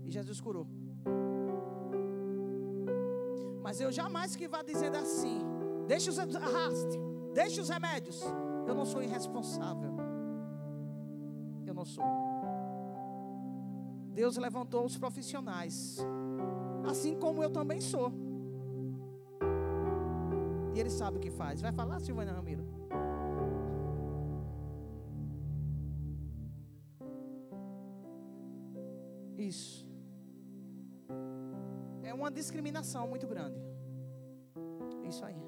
e 0.03 0.09
Jesus 0.09 0.41
curou? 0.41 0.67
Mas 3.61 3.79
eu 3.79 3.91
jamais 3.91 4.35
que 4.35 4.47
vá 4.47 4.63
dizendo 4.63 4.97
assim: 4.97 5.39
deixa 5.87 6.09
os 6.09 6.19
arraste, 6.19 6.97
deixa 7.33 7.61
os 7.61 7.69
remédios. 7.69 8.21
Eu 8.65 8.75
não 8.75 8.85
sou 8.85 9.01
irresponsável. 9.01 9.93
Eu 11.65 11.73
não 11.73 11.85
sou. 11.85 12.03
Deus 14.13 14.37
levantou 14.37 14.85
os 14.85 14.97
profissionais, 14.97 15.99
assim 16.89 17.15
como 17.19 17.43
eu 17.43 17.51
também 17.51 17.79
sou. 17.79 18.11
E 20.73 20.79
Ele 20.79 20.89
sabe 20.89 21.17
o 21.17 21.19
que 21.19 21.29
faz. 21.29 21.61
Vai 21.61 21.71
falar, 21.71 21.99
Silvana 21.99 22.31
Ramiro? 22.31 22.65
Isso 29.37 29.87
uma 32.17 32.31
discriminação 32.31 33.07
muito 33.07 33.25
grande. 33.25 33.57
Isso 35.07 35.23
aí. 35.23 35.46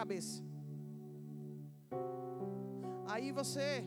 Cabeça. 0.00 0.44
Aí 3.12 3.32
você 3.32 3.84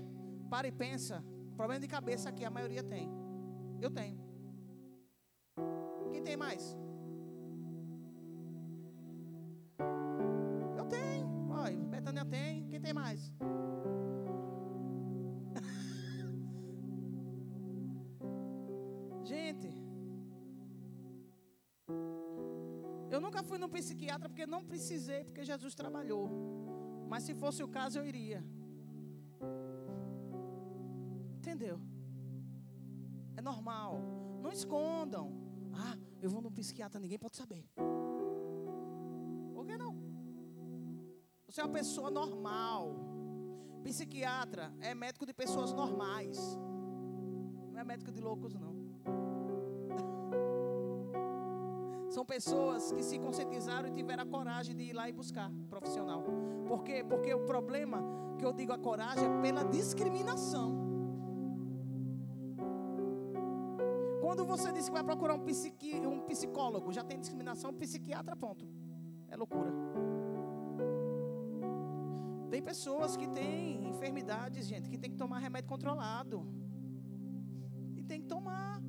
para 0.50 0.68
e 0.68 0.72
pensa, 0.72 1.24
problema 1.56 1.80
de 1.80 1.88
cabeça 1.88 2.30
aqui 2.30 2.44
a 2.44 2.50
maioria 2.58 2.84
tem. 2.84 3.08
Eu 3.80 3.92
tenho. 3.92 4.18
Quem 6.12 6.24
tem 6.24 6.36
mais? 6.36 6.64
Psiquiatra 24.10 24.30
porque 24.30 24.48
não 24.48 24.64
precisei, 24.64 25.24
porque 25.24 25.44
Jesus 25.46 25.76
trabalhou. 25.76 26.30
Mas 27.08 27.24
se 27.24 27.34
fosse 27.36 27.62
o 27.64 27.68
caso, 27.68 28.00
eu 28.00 28.06
iria. 28.06 28.44
Entendeu? 31.38 31.80
É 33.38 33.42
normal. 33.42 34.02
Não 34.42 34.52
escondam. 34.52 35.32
Ah, 35.74 35.96
eu 36.22 36.30
vou 36.30 36.42
no 36.42 36.52
psiquiatra, 36.52 37.00
ninguém 37.00 37.20
pode 37.20 37.38
saber. 37.38 37.64
Por 39.54 39.66
que 39.66 39.78
não? 39.78 39.96
Você 41.46 41.62
é 41.62 41.64
uma 41.64 41.74
pessoa 41.74 42.10
normal. 42.10 42.96
Psiquiatra 43.84 44.74
é 44.80 44.96
médico 44.96 45.26
de 45.26 45.34
pessoas 45.34 45.72
normais. 45.72 46.38
Não 47.72 47.80
é 47.80 47.84
médico 47.84 48.12
de 48.12 48.20
loucos, 48.20 48.56
não. 48.56 48.79
São 52.10 52.26
pessoas 52.26 52.92
que 52.92 53.04
se 53.04 53.20
conscientizaram 53.20 53.88
e 53.88 53.92
tiveram 53.92 54.24
a 54.24 54.26
coragem 54.26 54.76
de 54.76 54.84
ir 54.84 54.94
lá 54.94 55.08
e 55.08 55.12
buscar 55.12 55.52
profissional. 55.70 56.24
Por 56.68 56.84
quê? 56.84 57.06
Porque 57.08 57.32
o 57.32 57.46
problema 57.46 58.04
que 58.38 58.44
eu 58.44 58.52
digo 58.52 58.74
a 58.74 58.80
coragem 58.80 59.26
é 59.26 59.42
pela 59.42 59.64
discriminação. 59.64 60.90
Quando 64.22 64.44
você 64.44 64.72
diz 64.72 64.88
que 64.88 64.94
vai 64.94 65.04
procurar 65.04 65.36
um, 65.36 65.40
psiqui, 65.40 65.96
um 66.00 66.22
psicólogo, 66.22 66.92
já 66.92 67.04
tem 67.04 67.20
discriminação, 67.20 67.72
psiquiatra, 67.74 68.36
ponto. 68.36 68.68
É 69.28 69.38
loucura. 69.38 69.72
Tem 72.50 72.62
pessoas 72.62 73.16
que 73.16 73.28
têm 73.28 73.88
enfermidades, 73.88 74.66
gente, 74.66 74.90
que 74.90 74.98
tem 74.98 75.12
que 75.12 75.18
tomar 75.18 75.38
remédio 75.38 75.70
controlado. 75.70 76.44
E 77.96 78.02
tem 78.02 78.20
que 78.20 78.28
tomar. 78.28 78.82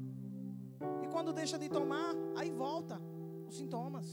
E 1.02 1.06
quando 1.08 1.34
deixa 1.34 1.58
de 1.58 1.68
tomar, 1.68 2.14
aí 2.34 2.50
volta 2.50 3.09
os 3.50 3.56
sintomas. 3.56 4.06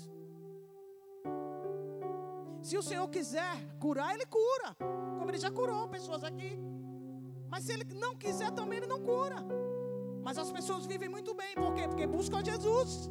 Se 2.62 2.76
o 2.78 2.84
Senhor 2.84 3.08
quiser 3.08 3.56
curar, 3.80 4.14
Ele 4.14 4.26
cura. 4.26 4.76
Como 5.18 5.30
Ele 5.30 5.38
já 5.38 5.50
curou 5.50 5.88
pessoas 5.88 6.24
aqui. 6.24 6.60
Mas 7.50 7.64
se 7.64 7.72
Ele 7.72 7.86
não 7.94 8.16
quiser, 8.16 8.52
também 8.52 8.78
Ele 8.80 8.88
não 8.88 9.02
cura. 9.02 9.38
Mas 10.24 10.38
as 10.38 10.52
pessoas 10.52 10.86
vivem 10.86 11.08
muito 11.08 11.34
bem. 11.34 11.56
Por 11.56 11.74
quê? 11.74 11.88
Porque 11.88 12.06
buscam 12.06 12.44
Jesus. 12.44 13.10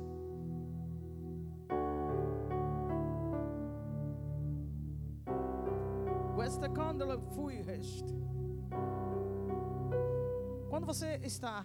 Quando 10.69 10.85
você 10.85 11.19
está 11.23 11.65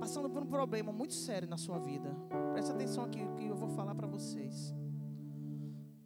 passando 0.00 0.28
por 0.28 0.42
um 0.42 0.46
problema 0.46 0.90
muito 0.90 1.14
sério 1.14 1.48
na 1.48 1.56
sua 1.56 1.78
vida, 1.78 2.10
presta 2.52 2.72
atenção 2.72 3.02
aqui 3.04 3.26
que 3.36 3.46
eu 3.46 3.56
vou 3.56 3.70
falar 3.70 3.94
para 3.94 4.06
vocês. 4.06 4.74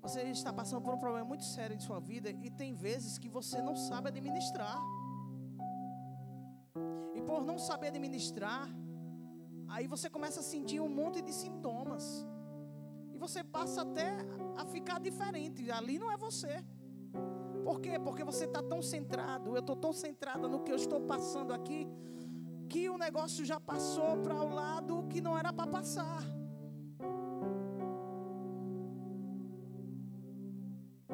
Você 0.01 0.23
está 0.23 0.53
passando 0.53 0.83
por 0.83 0.95
um 0.95 0.99
problema 1.05 1.27
muito 1.27 1.45
sério 1.45 1.75
em 1.75 1.81
sua 1.81 1.99
vida 1.99 2.31
e 2.31 2.49
tem 2.51 2.73
vezes 2.73 3.19
que 3.19 3.29
você 3.29 3.61
não 3.61 3.75
sabe 3.75 4.09
administrar. 4.09 4.79
E 7.17 7.21
por 7.29 7.43
não 7.45 7.59
saber 7.59 7.89
administrar, 7.89 8.69
aí 9.67 9.89
você 9.89 10.09
começa 10.09 10.39
a 10.41 10.45
sentir 10.45 10.81
um 10.81 10.89
monte 10.89 11.21
de 11.21 11.33
sintomas. 11.33 12.05
E 13.13 13.19
você 13.19 13.43
passa 13.43 13.83
até 13.83 14.17
a 14.57 14.65
ficar 14.65 15.01
diferente. 15.01 15.69
Ali 15.71 15.99
não 15.99 16.13
é 16.13 16.17
você. 16.17 16.65
Por 17.65 17.81
quê? 17.81 17.99
Porque 17.99 18.23
você 18.23 18.45
está 18.45 18.63
tão 18.63 18.81
centrado. 18.81 19.57
Eu 19.57 19.61
estou 19.61 19.75
tão 19.75 19.93
centrada 19.93 20.47
no 20.47 20.61
que 20.61 20.71
eu 20.71 20.77
estou 20.77 21.01
passando 21.01 21.53
aqui 21.53 21.89
que 22.69 22.89
o 22.89 22.99
negócio 22.99 23.45
já 23.45 23.59
passou 23.59 24.17
para 24.19 24.35
o 24.35 24.53
lado 24.53 25.07
que 25.09 25.21
não 25.21 25.37
era 25.39 25.53
para 25.53 25.67
passar. 25.67 26.23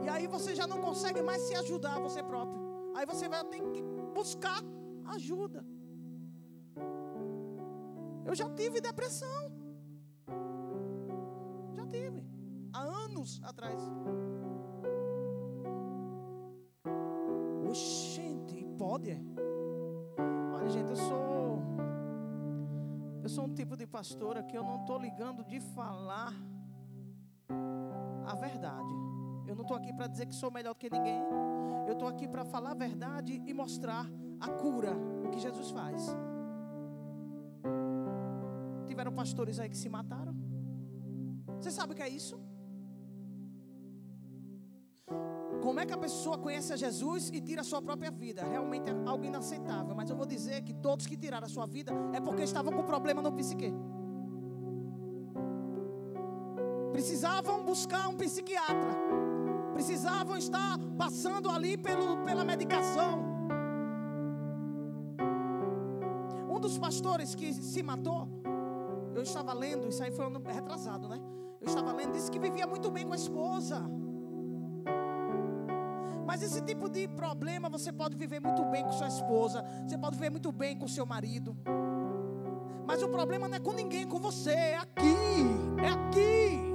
E 0.05 0.09
aí 0.09 0.27
você 0.27 0.55
já 0.55 0.67
não 0.67 0.81
consegue 0.81 1.23
mais 1.23 1.43
se 1.43 1.55
ajudar 1.55 2.01
você 2.01 2.23
próprio. 2.23 2.61
Aí 2.97 3.07
você 3.07 3.29
vai 3.29 3.45
ter 3.45 3.61
que 3.71 3.83
buscar 4.15 4.61
ajuda. 5.07 5.65
Eu 8.25 8.35
já 8.35 8.49
tive 8.51 8.81
depressão. 8.81 9.53
Já 11.73 11.87
tive. 11.87 12.25
Há 12.73 12.83
anos 12.83 13.41
atrás. 13.45 13.81
Oxente, 17.69 18.67
pode? 18.77 19.17
Sou 23.33 23.45
um 23.47 23.55
tipo 23.55 23.75
de 23.79 23.87
pastora 23.87 24.43
que 24.43 24.57
eu 24.57 24.63
não 24.63 24.83
estou 24.83 24.99
ligando 24.99 25.43
de 25.43 25.59
falar 25.59 26.35
a 28.27 28.35
verdade. 28.35 28.93
Eu 29.47 29.55
não 29.55 29.63
estou 29.63 29.77
aqui 29.77 29.91
para 29.93 30.07
dizer 30.07 30.27
que 30.27 30.35
sou 30.35 30.51
melhor 30.51 30.75
do 30.75 30.79
que 30.79 30.91
ninguém. 30.91 31.19
Eu 31.87 31.95
estou 31.95 32.07
aqui 32.07 32.29
para 32.29 32.45
falar 32.45 32.73
a 32.73 32.75
verdade 32.75 33.43
e 33.47 33.55
mostrar 33.55 34.07
a 34.39 34.49
cura, 34.51 34.93
o 35.25 35.31
que 35.31 35.39
Jesus 35.39 35.71
faz. 35.71 36.15
Tiveram 38.87 39.13
pastores 39.13 39.59
aí 39.59 39.71
que 39.71 39.79
se 39.79 39.89
mataram. 39.89 40.37
Você 41.59 41.71
sabe 41.71 41.95
o 41.95 41.97
que 41.97 42.03
é 42.03 42.09
isso? 42.09 42.39
Como 45.63 45.79
é 45.79 45.87
que 45.87 45.93
a 45.93 45.97
pessoa 45.97 46.37
conhece 46.37 46.73
a 46.73 46.77
Jesus 46.77 47.31
e 47.33 47.41
tira 47.41 47.61
a 47.61 47.65
sua 47.65 47.81
própria 47.81 48.11
vida? 48.11 48.43
Realmente 48.43 48.91
é 48.91 48.95
algo 49.07 49.25
inaceitável. 49.25 49.95
Mas 49.95 50.11
eu 50.11 50.17
vou 50.17 50.27
dizer 50.27 50.61
que 50.63 50.75
todos 50.75 51.07
que 51.07 51.17
tiraram 51.17 51.47
a 51.47 51.49
sua 51.49 51.67
vida 51.67 51.93
é 52.13 52.21
porque 52.21 52.43
estavam 52.43 52.73
com 52.73 52.83
problema 52.83 53.23
no 53.23 53.31
psique. 53.33 53.73
Precisavam 56.91 57.65
buscar 57.65 58.09
um 58.09 58.17
psiquiatra. 58.17 58.93
Precisavam 59.73 60.37
estar 60.37 60.77
passando 60.99 61.49
ali 61.49 61.77
pelo, 61.79 62.19
pela 62.25 62.45
medicação. 62.45 63.23
Um 66.51 66.59
dos 66.59 66.77
pastores 66.77 67.37
que 67.37 67.53
se 67.55 67.83
matou, 67.85 68.29
eu 69.15 69.23
estava 69.23 69.53
lendo, 69.53 69.89
isso 69.89 70.03
aí 70.03 70.11
foi 70.11 70.27
um 70.27 70.43
retrasado, 70.43 71.09
né? 71.09 71.21
Eu 71.61 71.69
estava 71.69 71.93
lendo, 71.93 72.13
disse 72.13 72.31
que 72.31 72.39
vivia 72.39 72.67
muito 72.67 72.91
bem 72.91 73.07
com 73.07 73.13
a 73.13 73.17
esposa. 73.17 74.02
Mas 76.33 76.43
esse 76.43 76.63
tipo 76.63 76.89
de 76.89 77.07
problema 77.09 77.69
você 77.69 77.93
pode 77.93 78.17
viver 78.17 78.41
muito 78.41 78.65
bem 78.65 78.83
com 78.83 78.93
sua 78.93 79.09
esposa, 79.09 79.63
você 79.87 79.99
pode 79.99 80.17
viver 80.17 80.31
muito 80.31 80.51
bem 80.51 80.75
com 80.75 80.89
seu 80.89 81.05
marido. 81.05 81.55
Mas 82.87 83.03
o 83.03 83.09
problema 83.09 83.47
não 83.47 83.57
é 83.59 83.61
com 83.61 83.73
ninguém, 83.73 84.05
é 84.05 84.07
com 84.07 84.19
você, 84.19 84.53
é 84.53 84.79
aqui, 84.79 85.15
é 85.77 85.89
aqui. 85.89 86.75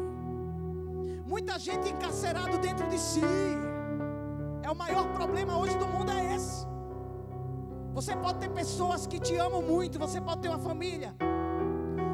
Muita 1.26 1.58
gente 1.58 1.90
encarcerado 1.90 2.60
dentro 2.60 2.88
de 2.88 3.00
si. 3.00 3.20
É 4.62 4.70
o 4.70 4.76
maior 4.76 5.12
problema 5.16 5.58
hoje 5.58 5.76
do 5.76 5.88
mundo 5.88 6.12
é 6.12 6.36
esse. 6.36 6.64
Você 7.96 8.16
pode 8.16 8.38
ter 8.38 8.52
pessoas 8.52 9.08
que 9.08 9.20
te 9.20 9.36
amam 9.38 9.64
muito, 9.64 9.98
você 9.98 10.22
pode 10.22 10.42
ter 10.42 10.50
uma 10.50 10.60
família 10.60 11.16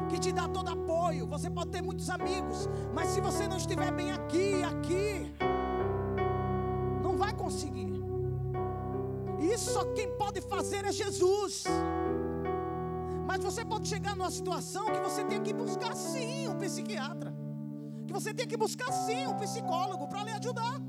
que 0.08 0.18
te 0.18 0.32
dá 0.32 0.48
todo 0.48 0.70
apoio, 0.70 1.26
você 1.26 1.50
pode 1.50 1.68
ter 1.72 1.82
muitos 1.82 2.08
amigos, 2.08 2.70
mas 2.94 3.08
se 3.08 3.20
você 3.20 3.46
não 3.46 3.58
estiver 3.58 3.92
bem 3.92 4.12
aqui, 4.12 4.62
aqui, 4.62 5.34
fazer 10.64 10.84
é 10.86 10.92
Jesus. 10.92 11.64
Mas 13.26 13.42
você 13.42 13.64
pode 13.64 13.86
chegar 13.86 14.16
numa 14.16 14.30
situação 14.30 14.86
que 14.86 15.00
você 15.00 15.22
tem 15.24 15.42
que 15.42 15.52
buscar 15.52 15.94
sim 15.94 16.48
um 16.48 16.56
psiquiatra. 16.56 17.34
Que 18.06 18.12
você 18.12 18.32
tem 18.32 18.46
que 18.46 18.56
buscar 18.56 18.90
sim 18.92 19.26
um 19.26 19.36
psicólogo 19.36 20.08
para 20.08 20.24
lhe 20.24 20.30
ajudar. 20.30 20.80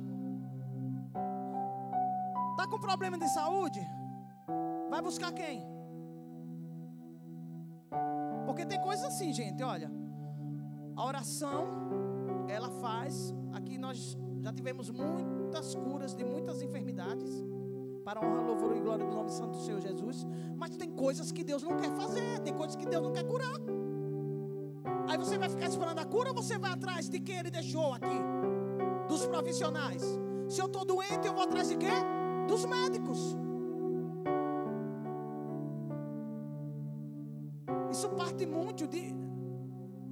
Está 2.52 2.68
com 2.70 2.80
problema 2.80 3.18
de 3.18 3.28
saúde? 3.30 3.82
Vai 4.90 5.02
buscar 5.02 5.34
quem? 5.34 5.62
Porque 8.46 8.66
tem 8.66 8.80
coisas 8.82 9.06
assim, 9.06 9.34
gente, 9.34 9.62
olha. 9.62 9.92
A 10.96 11.06
oração, 11.06 11.68
ela 12.48 12.70
faz. 12.70 13.34
Aqui 13.52 13.78
nós 13.78 14.18
já 14.40 14.54
tivemos 14.54 14.90
muitas 14.90 15.76
curas 15.76 16.16
de 16.16 16.24
muitas 16.24 16.62
enfermidades. 16.62 17.44
Para 18.06 18.24
honra, 18.24 18.42
louvor 18.42 18.78
e 18.78 18.80
glória 18.80 19.04
do 19.04 19.12
nome 19.12 19.32
santo 19.32 19.58
do 19.58 19.64
Senhor 19.64 19.82
Jesus. 19.82 20.28
Mas 20.56 20.78
tem 20.78 20.92
coisas 20.92 21.32
que 21.32 21.44
Deus 21.44 21.64
não 21.64 21.76
quer 21.76 21.90
fazer. 21.96 22.40
Tem 22.42 22.54
coisas 22.54 22.76
que 22.76 22.86
Deus 22.86 23.02
não 23.02 23.12
quer 23.12 23.24
curar. 23.24 23.60
Aí 25.10 25.18
você 25.18 25.40
vai 25.40 25.50
ficar 25.50 25.66
esperando 25.66 25.98
a 25.98 26.06
cura 26.06 26.30
ou 26.30 26.36
você 26.36 26.60
vai 26.60 26.72
atrás 26.72 27.10
de 27.10 27.20
quem 27.20 27.40
ele 27.40 27.50
deixou 27.50 27.94
aqui? 27.94 28.20
Dos 29.10 29.26
profissionais. 29.26 30.04
Se 30.48 30.62
eu 30.62 30.68
estou 30.68 30.86
doente, 30.86 31.26
eu 31.26 31.34
vou 31.34 31.44
atrás 31.44 31.70
de 31.70 31.78
quê? 31.78 31.96
Dos 32.48 32.64
médicos. 32.66 33.36
Isso 37.90 38.08
parte 38.10 38.46
muito 38.46 38.86
de, 38.88 39.16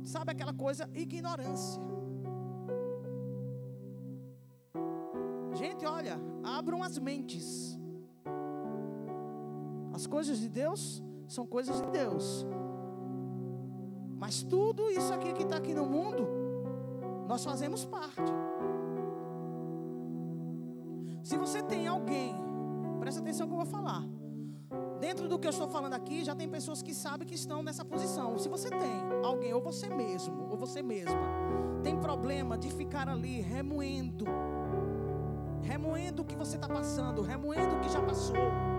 sabe 0.04 0.32
aquela 0.32 0.54
coisa, 0.54 0.90
ignorância. 0.96 1.82
Gente, 5.54 5.86
olha, 5.86 6.20
abram 6.44 6.82
as 6.82 6.98
mentes. 6.98 7.83
As 10.04 10.08
coisas 10.08 10.38
de 10.38 10.50
Deus 10.50 11.02
são 11.30 11.46
coisas 11.46 11.82
de 11.82 11.88
Deus. 11.88 12.46
Mas 14.18 14.44
tudo 14.44 14.90
isso 14.92 15.14
aqui 15.14 15.32
que 15.32 15.44
está 15.44 15.56
aqui 15.56 15.74
no 15.74 15.86
mundo, 15.86 16.28
nós 17.26 17.42
fazemos 17.42 17.86
parte. 17.86 18.34
Se 21.24 21.38
você 21.38 21.64
tem 21.64 21.88
alguém, 21.88 22.36
presta 23.00 23.22
atenção 23.22 23.48
que 23.48 23.54
eu 23.54 23.58
vou 23.58 23.66
falar 23.66 24.04
dentro 25.00 25.30
do 25.30 25.40
que 25.40 25.48
eu 25.48 25.52
estou 25.52 25.70
falando 25.70 25.94
aqui, 25.94 26.22
já 26.26 26.36
tem 26.36 26.50
pessoas 26.50 26.82
que 26.82 26.94
sabem 26.94 27.26
que 27.26 27.36
estão 27.36 27.64
nessa 27.64 27.86
posição. 27.86 28.38
Se 28.38 28.50
você 28.50 28.70
tem 28.70 29.24
alguém, 29.24 29.54
ou 29.54 29.62
você 29.62 29.88
mesmo, 29.90 30.50
ou 30.52 30.58
você 30.58 30.82
mesma, 30.82 31.16
tem 31.82 31.98
problema 31.98 32.58
de 32.58 32.70
ficar 32.70 33.08
ali 33.08 33.40
remoendo, 33.40 34.26
remoendo 35.62 36.24
o 36.24 36.26
que 36.26 36.36
você 36.36 36.58
está 36.58 36.68
passando, 36.68 37.22
remoendo 37.22 37.78
o 37.78 37.80
que 37.80 37.88
já 37.88 38.02
passou, 38.02 38.73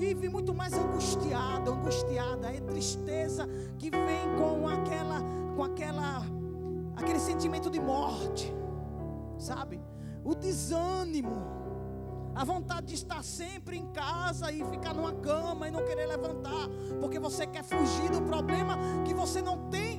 vive 0.00 0.30
muito 0.30 0.54
mais 0.54 0.72
angustiado, 0.72 1.70
angustiada, 1.70 2.50
é 2.50 2.58
tristeza 2.58 3.46
que 3.78 3.90
vem 3.90 4.34
com 4.38 4.66
aquela, 4.66 5.20
com 5.54 5.62
aquela, 5.62 6.22
aquele 6.96 7.20
sentimento 7.20 7.68
de 7.68 7.78
morte, 7.78 8.50
sabe? 9.38 9.78
O 10.24 10.34
desânimo 10.34 11.60
a 12.34 12.44
vontade 12.44 12.86
de 12.86 12.94
estar 12.94 13.22
sempre 13.24 13.76
em 13.76 13.86
casa 13.88 14.50
e 14.52 14.64
ficar 14.70 14.94
numa 14.94 15.12
cama 15.12 15.68
e 15.68 15.70
não 15.70 15.84
querer 15.84 16.06
levantar, 16.06 16.68
porque 17.00 17.18
você 17.18 17.46
quer 17.46 17.64
fugir 17.64 18.08
do 18.10 18.22
problema 18.22 18.78
que 19.04 19.12
você 19.12 19.42
não 19.42 19.68
tem 19.68 19.89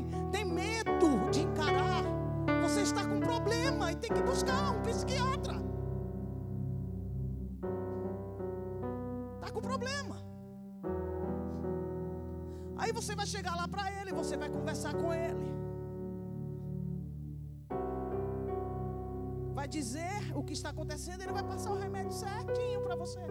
vai 19.62 19.68
dizer 19.68 20.16
o 20.34 20.42
que 20.46 20.54
está 20.54 20.70
acontecendo, 20.70 21.22
ele 21.22 21.34
vai 21.40 21.44
passar 21.44 21.72
o 21.72 21.78
remédio 21.78 22.12
certinho 22.12 22.80
para 22.86 22.96
você. 22.96 23.24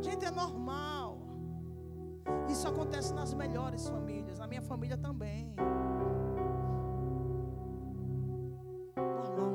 Gente, 0.00 0.24
é 0.24 0.30
normal. 0.30 1.18
Isso 2.48 2.66
acontece 2.66 3.12
nas 3.12 3.34
melhores 3.34 3.86
famílias, 3.86 4.38
na 4.38 4.46
minha 4.46 4.62
família 4.62 4.96
também. 4.96 5.54
Normal. 8.96 9.52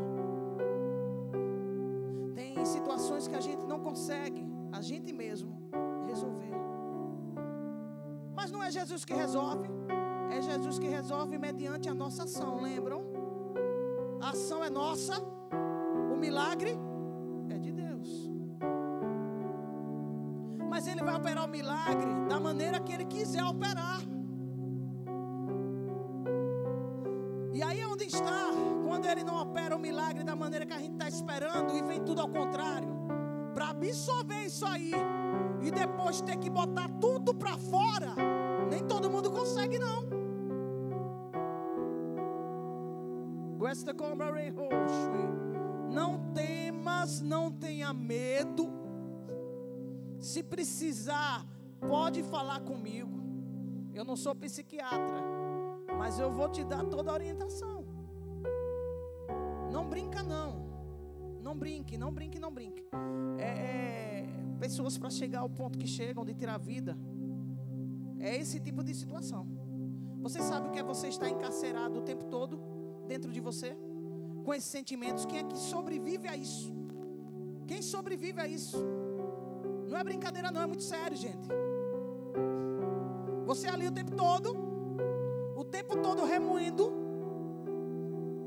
Tem 2.36 2.64
situações 2.64 3.28
que 3.28 3.36
a 3.36 3.42
gente 3.50 3.66
não 3.66 3.80
consegue, 3.80 4.46
a 4.72 4.82
gente 4.92 5.12
mesmo, 5.12 5.58
resolver. 6.06 6.56
Mas 8.36 8.52
não 8.52 8.62
é 8.62 8.70
Jesus 8.70 9.04
que 9.04 9.16
resolve, 9.26 9.70
é 10.30 10.40
Jesus 10.40 10.78
que 10.78 10.88
resolve 10.88 11.36
mediante 11.40 11.90
a 11.90 11.96
nossa 11.96 12.26
ação, 12.26 12.62
lembram? 12.62 13.17
A 14.28 14.32
ação 14.32 14.62
é 14.62 14.70
nossa, 14.70 15.14
o 16.12 16.18
milagre 16.18 16.78
é 17.50 17.58
de 17.58 17.72
Deus. 17.72 18.30
Mas 20.70 20.86
Ele 20.86 21.02
vai 21.02 21.16
operar 21.16 21.46
o 21.46 21.48
milagre 21.48 22.14
da 22.28 22.38
maneira 22.38 22.78
que 22.82 22.92
Ele 22.92 23.06
quiser 23.06 23.42
operar. 23.46 24.02
E 27.54 27.64
aí 27.64 27.80
é 27.80 27.88
onde 27.88 28.04
está, 28.04 28.50
quando 28.86 29.06
Ele 29.06 29.24
não 29.24 29.42
opera 29.42 29.78
o 29.78 29.80
milagre 29.80 30.26
da 30.26 30.36
maneira 30.36 30.66
que 30.66 30.74
a 30.74 30.80
gente 30.80 30.96
está 30.96 31.08
esperando 31.08 31.74
e 31.74 31.82
vem 31.82 32.04
tudo 32.04 32.20
ao 32.20 32.28
contrário. 32.28 32.90
Para 33.54 33.70
absorver 33.70 34.44
isso 34.44 34.66
aí 34.66 34.92
e 35.62 35.72
depois 35.72 36.20
ter 36.20 36.36
que 36.36 36.50
botar 36.50 36.90
tudo 37.00 37.34
para 37.34 37.58
fora, 37.58 38.14
nem 38.70 38.84
todo 38.84 39.10
mundo 39.10 39.32
consegue 39.32 39.80
não. 39.80 40.17
Comare 43.68 44.50
hoshwi. 44.52 45.94
Não 45.94 46.32
temas, 46.34 47.20
não 47.20 47.52
tenha 47.52 47.94
medo. 47.94 48.70
Se 50.20 50.42
precisar, 50.42 51.46
pode 51.82 52.24
falar 52.24 52.62
comigo. 52.62 53.20
Eu 53.94 54.06
não 54.06 54.16
sou 54.16 54.34
psiquiatra, 54.34 55.22
mas 55.98 56.18
eu 56.18 56.32
vou 56.32 56.48
te 56.48 56.64
dar 56.64 56.86
toda 56.86 57.12
a 57.12 57.14
orientação. 57.14 57.84
Não 59.70 59.90
brinca 59.90 60.24
não. 60.24 60.66
Não 61.42 61.54
brinque, 61.54 61.98
não 61.98 62.14
brinque, 62.14 62.40
não 62.40 62.54
brinque. 62.54 62.86
É, 63.38 64.22
é, 64.22 64.28
pessoas 64.62 64.98
para 64.98 65.10
chegar 65.10 65.42
ao 65.42 65.50
ponto 65.50 65.78
que 65.78 65.88
chegam 65.88 66.24
de 66.24 66.34
tirar 66.34 66.56
a 66.56 66.58
vida. 66.58 66.98
É 68.18 68.34
esse 68.38 68.62
tipo 68.62 68.82
de 68.82 68.94
situação. 68.94 69.46
Você 70.22 70.42
sabe 70.42 70.70
o 70.70 70.72
que 70.72 70.80
é 70.80 70.84
você 70.84 71.10
estar 71.10 71.30
encarcerado 71.30 72.00
o 72.00 72.02
tempo 72.02 72.24
todo 72.26 72.77
dentro 73.08 73.32
de 73.32 73.40
você? 73.40 73.76
Com 74.44 74.54
esses 74.54 74.70
sentimentos. 74.70 75.26
Quem 75.26 75.40
é 75.40 75.44
que 75.44 75.58
sobrevive 75.58 76.28
a 76.28 76.36
isso? 76.36 76.74
Quem 77.66 77.82
sobrevive 77.82 78.40
a 78.40 78.48
isso? 78.48 78.78
Não 79.90 79.98
é 79.98 80.04
brincadeira, 80.04 80.52
não, 80.52 80.62
é 80.62 80.68
muito 80.68 80.84
sério, 80.84 81.16
gente. 81.16 81.48
Você 83.46 83.68
ali 83.68 83.88
o 83.88 83.92
tempo 83.92 84.16
todo, 84.16 84.56
o 85.56 85.64
tempo 85.64 85.98
todo 85.98 86.26
remoendo 86.26 86.92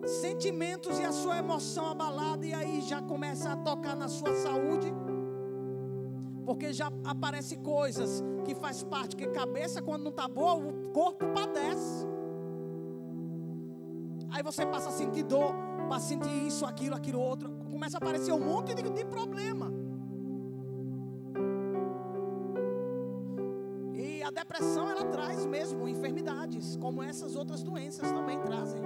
sentimentos 0.06 0.98
e 0.98 1.04
a 1.04 1.12
sua 1.12 1.38
emoção 1.38 1.86
abalada, 1.86 2.46
e 2.46 2.52
aí 2.52 2.80
já 2.82 3.00
começa 3.00 3.52
a 3.52 3.56
tocar 3.56 3.96
na 3.96 4.08
sua 4.08 4.34
saúde. 4.34 4.92
Porque 6.44 6.72
já 6.72 6.90
aparece 7.04 7.56
coisas 7.58 8.22
que 8.44 8.54
faz 8.54 8.82
parte, 8.82 9.16
que 9.16 9.26
cabeça 9.28 9.80
quando 9.80 10.02
não 10.02 10.10
está 10.10 10.26
boa, 10.26 10.56
o 10.56 10.90
corpo 10.90 11.26
padece. 11.32 12.06
Aí 14.40 14.44
você 14.44 14.64
passa 14.64 14.88
a 14.88 14.92
sentir 14.92 15.22
dor, 15.24 15.54
passa 15.86 16.06
a 16.06 16.08
sentir 16.08 16.46
isso, 16.46 16.64
aquilo, 16.64 16.94
aquilo 16.96 17.20
outro. 17.20 17.50
Começa 17.70 17.98
a 17.98 18.00
aparecer 18.00 18.32
um 18.32 18.40
monte 18.40 18.72
de, 18.72 18.82
de 18.88 19.04
problema. 19.04 19.70
E 23.92 24.22
a 24.22 24.30
depressão 24.30 24.88
ela 24.88 25.04
traz 25.04 25.44
mesmo 25.44 25.86
enfermidades, 25.86 26.74
como 26.76 27.02
essas 27.02 27.36
outras 27.36 27.62
doenças 27.62 28.10
também 28.10 28.40
trazem. 28.40 28.80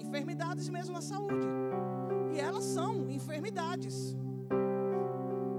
Enfermidades 0.00 0.68
mesmo 0.68 0.92
na 0.92 1.02
saúde. 1.02 1.46
E 2.32 2.40
elas 2.40 2.64
são 2.64 3.08
enfermidades. 3.08 4.16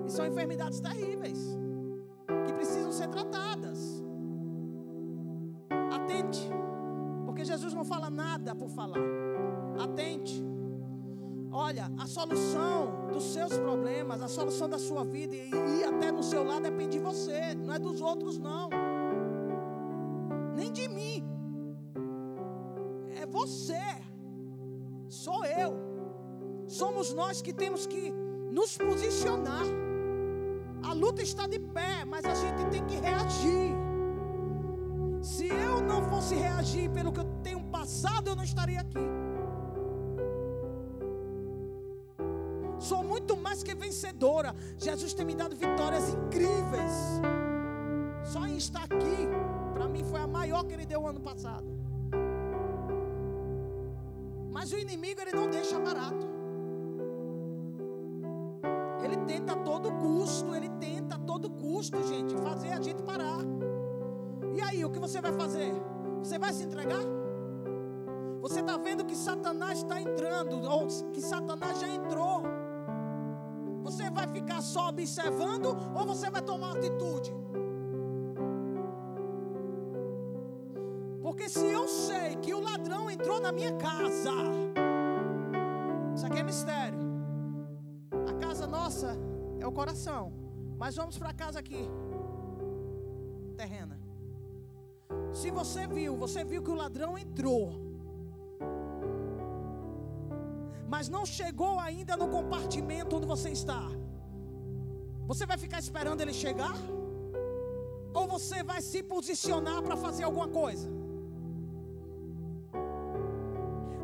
E 0.06 0.12
são 0.12 0.28
enfermidades 0.28 0.82
terríveis 0.82 1.40
que 2.46 2.52
precisam 2.52 2.92
ser 2.92 3.08
tratadas. 3.08 4.04
Atente, 5.90 6.50
Jesus 7.64 7.74
não 7.74 7.86
fala 7.86 8.10
nada 8.10 8.54
por 8.54 8.68
falar. 8.68 9.00
Atente. 9.82 10.44
Olha, 11.50 11.90
a 11.98 12.06
solução 12.06 13.08
dos 13.08 13.24
seus 13.24 13.58
problemas, 13.58 14.22
a 14.22 14.28
solução 14.28 14.68
da 14.68 14.78
sua 14.78 15.06
vida 15.06 15.34
e, 15.34 15.50
e 15.50 15.84
até 15.86 16.12
no 16.12 16.22
seu 16.22 16.44
lado 16.44 16.64
depende 16.64 16.98
de 16.98 17.00
você, 17.00 17.54
não 17.54 17.74
é 17.74 17.80
dos 17.80 18.02
outros 18.02 18.38
não. 18.38 18.70
Nem 20.54 20.74
de 20.74 20.90
mim. 20.90 21.24
É 23.16 23.26
você. 23.26 23.82
Sou 25.08 25.46
eu. 25.46 25.74
Somos 26.68 27.14
nós 27.14 27.42
que 27.42 27.54
temos 27.54 27.88
que 27.88 28.12
nos 28.52 28.78
posicionar. 28.78 29.64
A 30.84 30.92
luta 30.92 31.22
está 31.22 31.48
de 31.48 31.60
pé, 31.60 32.04
mas 32.04 32.26
a 32.26 32.36
gente 32.36 32.66
tem 32.72 32.86
que 32.86 32.98
reagir. 32.98 33.74
Se 35.22 35.48
eu 35.48 35.73
fosse 36.24 36.36
reagir 36.36 36.90
pelo 36.90 37.12
que 37.12 37.20
eu 37.20 37.26
tenho 37.44 37.62
passado, 37.64 38.30
eu 38.30 38.36
não 38.36 38.44
estaria 38.44 38.80
aqui. 38.80 39.06
Sou 42.80 43.04
muito 43.04 43.36
mais 43.36 43.62
que 43.62 43.76
vencedora. 43.76 44.56
Jesus 44.78 45.14
tem 45.14 45.26
me 45.26 45.36
dado 45.36 45.56
vitórias 45.56 46.08
incríveis. 46.10 46.94
Só 48.24 48.46
em 48.48 48.56
estar 48.56 48.84
aqui, 48.84 49.28
para 49.74 49.88
mim 49.90 50.04
foi 50.04 50.22
a 50.22 50.28
maior 50.28 50.64
que 50.64 50.74
ele 50.74 50.86
deu 50.86 51.06
ano 51.06 51.20
passado. 51.20 51.66
Mas 54.50 54.72
o 54.72 54.78
inimigo 54.78 55.20
ele 55.22 55.34
não 55.34 55.50
deixa 55.50 55.78
barato. 55.78 56.26
Ele 59.04 59.18
tenta 59.26 59.54
a 59.54 59.58
todo 59.58 59.92
custo, 59.92 60.56
ele 60.56 60.70
tenta 60.70 61.16
a 61.16 61.20
todo 61.20 61.50
custo, 61.50 62.02
gente, 62.08 62.34
fazer 62.38 62.72
a 62.72 62.80
gente 62.80 63.04
parar. 63.04 63.40
E 64.56 64.62
aí, 64.62 64.86
o 64.86 64.90
que 64.90 65.00
você 65.00 65.20
vai 65.20 65.34
fazer? 65.34 65.74
Você 66.24 66.40
vai 66.40 66.54
se 66.54 66.64
entregar? 66.64 67.04
Você 68.40 68.62
está 68.62 68.78
vendo 68.78 69.04
que 69.04 69.16
Satanás 69.16 69.80
está 69.80 70.00
entrando, 70.02 70.64
ou 70.70 70.88
que 71.12 71.22
Satanás 71.22 71.82
já 71.82 71.88
entrou. 71.88 72.44
Você 73.84 74.10
vai 74.10 74.26
ficar 74.28 74.62
só 74.62 74.88
observando 74.88 75.78
ou 75.94 76.06
você 76.06 76.30
vai 76.30 76.42
tomar 76.42 76.78
atitude? 76.78 77.34
Porque 81.22 81.50
se 81.50 81.66
eu 81.66 81.88
sei 81.90 82.38
que 82.38 82.54
o 82.54 82.62
ladrão 82.62 83.12
entrou 83.12 83.42
na 83.42 83.52
minha 83.52 83.74
casa, 83.74 84.32
isso 86.16 86.26
aqui 86.26 86.40
é 86.40 86.44
mistério. 86.44 87.00
A 88.30 88.34
casa 88.36 88.66
nossa 88.66 89.18
é 89.60 89.68
o 89.68 89.72
coração, 89.74 90.32
mas 90.78 90.96
vamos 90.96 91.18
para 91.18 91.34
casa 91.34 91.60
aqui, 91.60 91.86
Se 95.44 95.52
você 95.52 95.86
viu, 95.86 96.12
você 96.16 96.42
viu 96.50 96.62
que 96.66 96.72
o 96.74 96.76
ladrão 96.82 97.18
entrou, 97.18 97.64
mas 100.88 101.10
não 101.16 101.24
chegou 101.26 101.74
ainda 101.88 102.16
no 102.16 102.28
compartimento 102.36 103.18
onde 103.18 103.28
você 103.28 103.50
está. 103.50 103.82
Você 105.32 105.46
vai 105.46 105.58
ficar 105.58 105.80
esperando 105.80 106.22
ele 106.22 106.32
chegar? 106.32 106.78
Ou 108.14 108.26
você 108.26 108.64
vai 108.64 108.82
se 108.82 109.04
posicionar 109.04 109.82
para 109.82 109.98
fazer 109.98 110.24
alguma 110.24 110.48
coisa? 110.48 110.88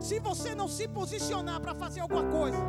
Se 0.07 0.19
você 0.19 0.53
não 0.53 0.67
se 0.67 0.89
posicionar 0.89 1.61
para 1.61 1.73
fazer 1.73 2.01
alguma 2.01 2.25
coisa, 2.37 2.61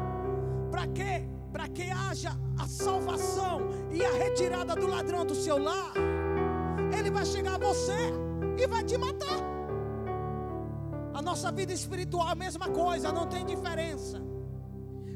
para 0.70 0.86
quê? 0.86 1.14
Para 1.50 1.66
que 1.66 1.90
haja 1.90 2.38
a 2.56 2.68
salvação 2.68 3.62
e 3.90 4.04
a 4.04 4.12
retirada 4.12 4.76
do 4.76 4.86
ladrão 4.86 5.26
do 5.26 5.34
seu 5.34 5.58
lar, 5.58 5.92
ele 6.96 7.10
vai 7.10 7.26
chegar 7.26 7.56
a 7.56 7.64
você 7.70 8.29
e 8.62 8.66
vai 8.66 8.84
te 8.84 8.96
matar. 8.98 9.40
A 11.14 11.22
nossa 11.22 11.50
vida 11.50 11.72
espiritual 11.72 12.28
é 12.28 12.32
a 12.32 12.34
mesma 12.34 12.68
coisa, 12.68 13.12
não 13.12 13.26
tem 13.26 13.44
diferença. 13.44 14.20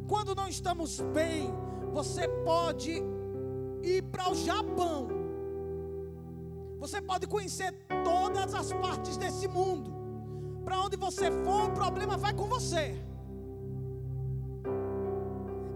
Quando 0.06 0.34
não 0.34 0.48
estamos 0.48 1.00
bem, 1.00 1.52
você 1.92 2.28
pode 2.44 3.02
ir 3.82 4.02
para 4.04 4.30
o 4.30 4.34
Japão. 4.34 5.08
Você 6.78 7.00
pode 7.00 7.26
conhecer 7.26 7.72
todas 8.02 8.54
as 8.54 8.72
partes 8.72 9.16
desse 9.16 9.48
mundo. 9.48 9.92
Para 10.64 10.80
onde 10.80 10.96
você 10.96 11.30
for, 11.30 11.68
o 11.68 11.72
problema 11.72 12.16
vai 12.16 12.34
com 12.34 12.46
você. 12.46 12.94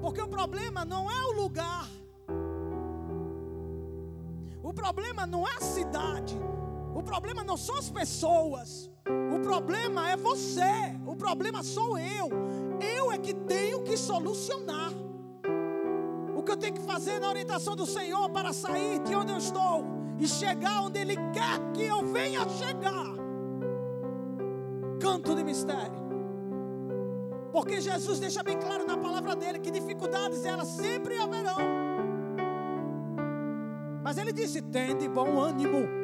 Porque 0.01 0.21
o 0.21 0.29
problema 0.29 0.85
não 0.85 1.11
é 1.11 1.23
o 1.25 1.33
lugar. 1.43 1.89
O 4.63 4.73
problema 4.73 5.27
não 5.27 5.47
é 5.47 5.55
a 5.57 5.61
cidade. 5.61 6.39
O 6.99 7.03
problema 7.03 7.45
não 7.45 7.57
são 7.57 7.77
as 7.77 7.89
pessoas. 7.89 8.91
O 9.33 9.39
problema 9.39 10.11
é 10.11 10.17
você. 10.17 10.63
O 11.07 11.15
problema 11.15 11.63
sou 11.63 11.97
eu. 11.97 12.29
Eu 12.81 13.13
é 13.13 13.19
que 13.19 13.33
tenho 13.33 13.85
que 13.85 13.97
solucionar. 13.97 14.91
O 16.37 16.43
que 16.43 16.51
eu 16.51 16.57
tenho 16.57 16.75
que 16.75 16.83
fazer 16.83 17.21
na 17.21 17.29
orientação 17.29 17.77
do 17.77 17.87
Senhor 17.87 18.29
para 18.31 18.53
sair 18.53 18.99
de 18.99 19.15
onde 19.15 19.31
eu 19.31 19.39
estou 19.39 19.85
e 20.19 20.27
chegar 20.27 20.83
onde 20.83 20.99
Ele 20.99 21.15
quer 21.33 21.73
que 21.73 21.85
eu 21.85 22.05
venha 22.05 22.49
chegar. 22.49 23.07
Canto 25.01 25.37
de 25.37 25.45
mistério. 25.45 26.09
Porque 27.53 27.81
Jesus 27.81 28.19
deixa 28.19 28.43
bem 28.43 28.59
claro 28.59 28.85
na 28.85 28.99
palavra 28.99 29.37
dele 29.37 29.61
que 29.61 29.71
dificuldades 29.71 30.45
elas 30.45 30.67
sempre 30.67 31.17
haverão. 31.17 31.59
Mas 34.03 34.19
ele 34.19 34.33
disse: 34.33 34.61
tem 34.63 34.97
de 34.97 35.09
bom 35.09 35.39
ânimo 35.39 35.98